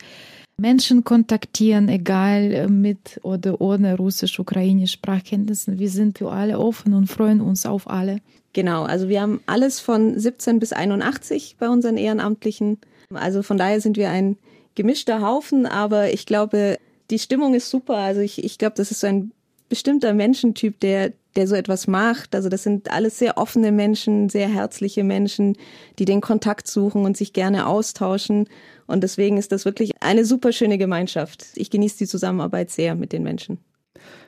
Menschen 0.59 1.03
kontaktieren, 1.03 1.89
egal 1.89 2.53
äh, 2.53 2.69
mit 2.69 3.21
oder 3.23 3.59
ohne 3.63 3.97
russisch, 3.97 4.39
ukrainisch 4.39 4.93
Sprachkenntnissen. 4.93 5.79
Wir 5.79 5.89
sind 5.89 6.19
für 6.19 6.31
alle 6.31 6.59
offen 6.59 6.93
und 6.93 7.07
freuen 7.07 7.41
uns 7.41 7.65
auf 7.65 7.89
alle. 7.89 8.19
Genau, 8.53 8.83
also 8.83 9.09
wir 9.09 9.23
haben 9.23 9.41
alles 9.47 9.81
von 9.81 10.19
17 10.21 10.59
bis 10.59 10.75
81 10.75 11.57
bei 11.59 11.71
unseren 11.71 11.97
Ehrenamtlichen. 11.97 12.77
Also 13.15 13.43
von 13.43 13.57
daher 13.57 13.81
sind 13.81 13.97
wir 13.97 14.11
ein 14.11 14.37
gemischter 14.77 15.21
Haufen, 15.21 15.67
aber 15.67 16.13
ich 16.13 16.27
glaube, 16.27 16.79
die 17.11 17.19
Stimmung 17.19 17.55
ist 17.55 17.71
super. 17.71 17.97
Also 17.97 18.21
ich, 18.21 18.45
ich 18.45 18.59
glaube, 18.59 18.75
das 18.77 18.93
ist 18.93 19.01
so 19.01 19.09
ein 19.09 19.33
bestimmter 19.69 20.15
Menschentyp, 20.15 20.79
der, 20.81 21.13
der 21.35 21.49
so 21.49 21.55
etwas 21.55 21.87
macht. 21.89 22.35
Also 22.35 22.49
das 22.49 22.63
sind 22.63 22.91
alles 22.91 23.19
sehr 23.19 23.39
offene 23.39 23.73
Menschen, 23.73 24.29
sehr 24.29 24.49
herzliche 24.49 25.03
Menschen, 25.03 25.57
die 25.99 26.05
den 26.05 26.21
Kontakt 26.21 26.69
suchen 26.69 27.05
und 27.05 27.17
sich 27.17 27.33
gerne 27.33 27.67
austauschen. 27.67 28.49
Und 28.87 29.03
deswegen 29.03 29.37
ist 29.37 29.51
das 29.51 29.65
wirklich 29.65 29.91
eine 30.01 30.25
super 30.25 30.53
schöne 30.53 30.79
Gemeinschaft. 30.79 31.47
Ich 31.57 31.71
genieße 31.71 31.99
die 31.99 32.07
Zusammenarbeit 32.07 32.71
sehr 32.71 32.95
mit 32.95 33.13
den 33.13 33.23
Menschen. 33.23 33.59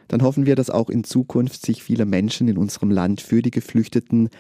Dann 0.09 0.23
hoffen 0.23 0.47
wir, 0.47 0.57
dass 0.57 0.71
auch 0.71 0.89
in 0.89 1.05
Zukunft 1.05 1.65
sich 1.65 1.83
viele 1.83 2.07
Menschen 2.07 2.49
in 2.49 2.57
unserem 2.57 2.91
Land 2.91 3.21
für 3.21 3.43
die 3.43 3.51
Geflüchteten 3.51 4.31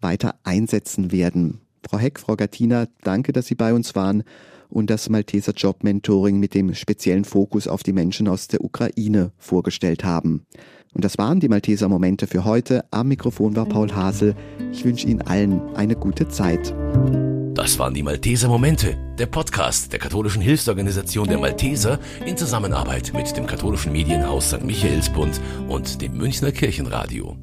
weiter 0.00 0.36
einsetzen 0.42 1.12
werden. 1.12 1.60
Frau 1.86 1.98
Heck, 1.98 2.18
Frau 2.18 2.36
Gattina, 2.36 2.86
danke, 3.02 3.32
dass 3.32 3.46
Sie 3.46 3.54
bei 3.54 3.74
uns 3.74 3.94
waren 3.94 4.24
und 4.68 4.90
das 4.90 5.08
Malteser 5.08 5.52
Job 5.52 5.82
Mentoring 5.82 6.38
mit 6.38 6.54
dem 6.54 6.74
speziellen 6.74 7.24
Fokus 7.24 7.68
auf 7.68 7.82
die 7.82 7.92
Menschen 7.92 8.28
aus 8.28 8.48
der 8.48 8.62
Ukraine 8.62 9.32
vorgestellt 9.38 10.04
haben. 10.04 10.46
Und 10.94 11.04
das 11.04 11.18
waren 11.18 11.40
die 11.40 11.48
Malteser 11.48 11.88
Momente 11.88 12.26
für 12.26 12.44
heute. 12.44 12.84
Am 12.90 13.08
Mikrofon 13.08 13.56
war 13.56 13.66
Paul 13.66 13.92
Hasel. 13.94 14.34
Ich 14.72 14.84
wünsche 14.84 15.06
Ihnen 15.06 15.22
allen 15.22 15.60
eine 15.74 15.96
gute 15.96 16.28
Zeit. 16.28 16.74
Das 17.54 17.78
waren 17.78 17.92
die 17.92 18.04
Malteser 18.04 18.48
Momente, 18.48 18.96
der 19.18 19.26
Podcast 19.26 19.92
der 19.92 19.98
katholischen 19.98 20.40
Hilfsorganisation 20.40 21.26
der 21.26 21.38
Malteser 21.38 21.98
in 22.24 22.36
Zusammenarbeit 22.36 23.12
mit 23.14 23.36
dem 23.36 23.46
katholischen 23.46 23.92
Medienhaus 23.92 24.50
St. 24.50 24.62
Michaelsbund 24.62 25.40
und 25.68 26.00
dem 26.00 26.16
Münchner 26.16 26.52
Kirchenradio. 26.52 27.36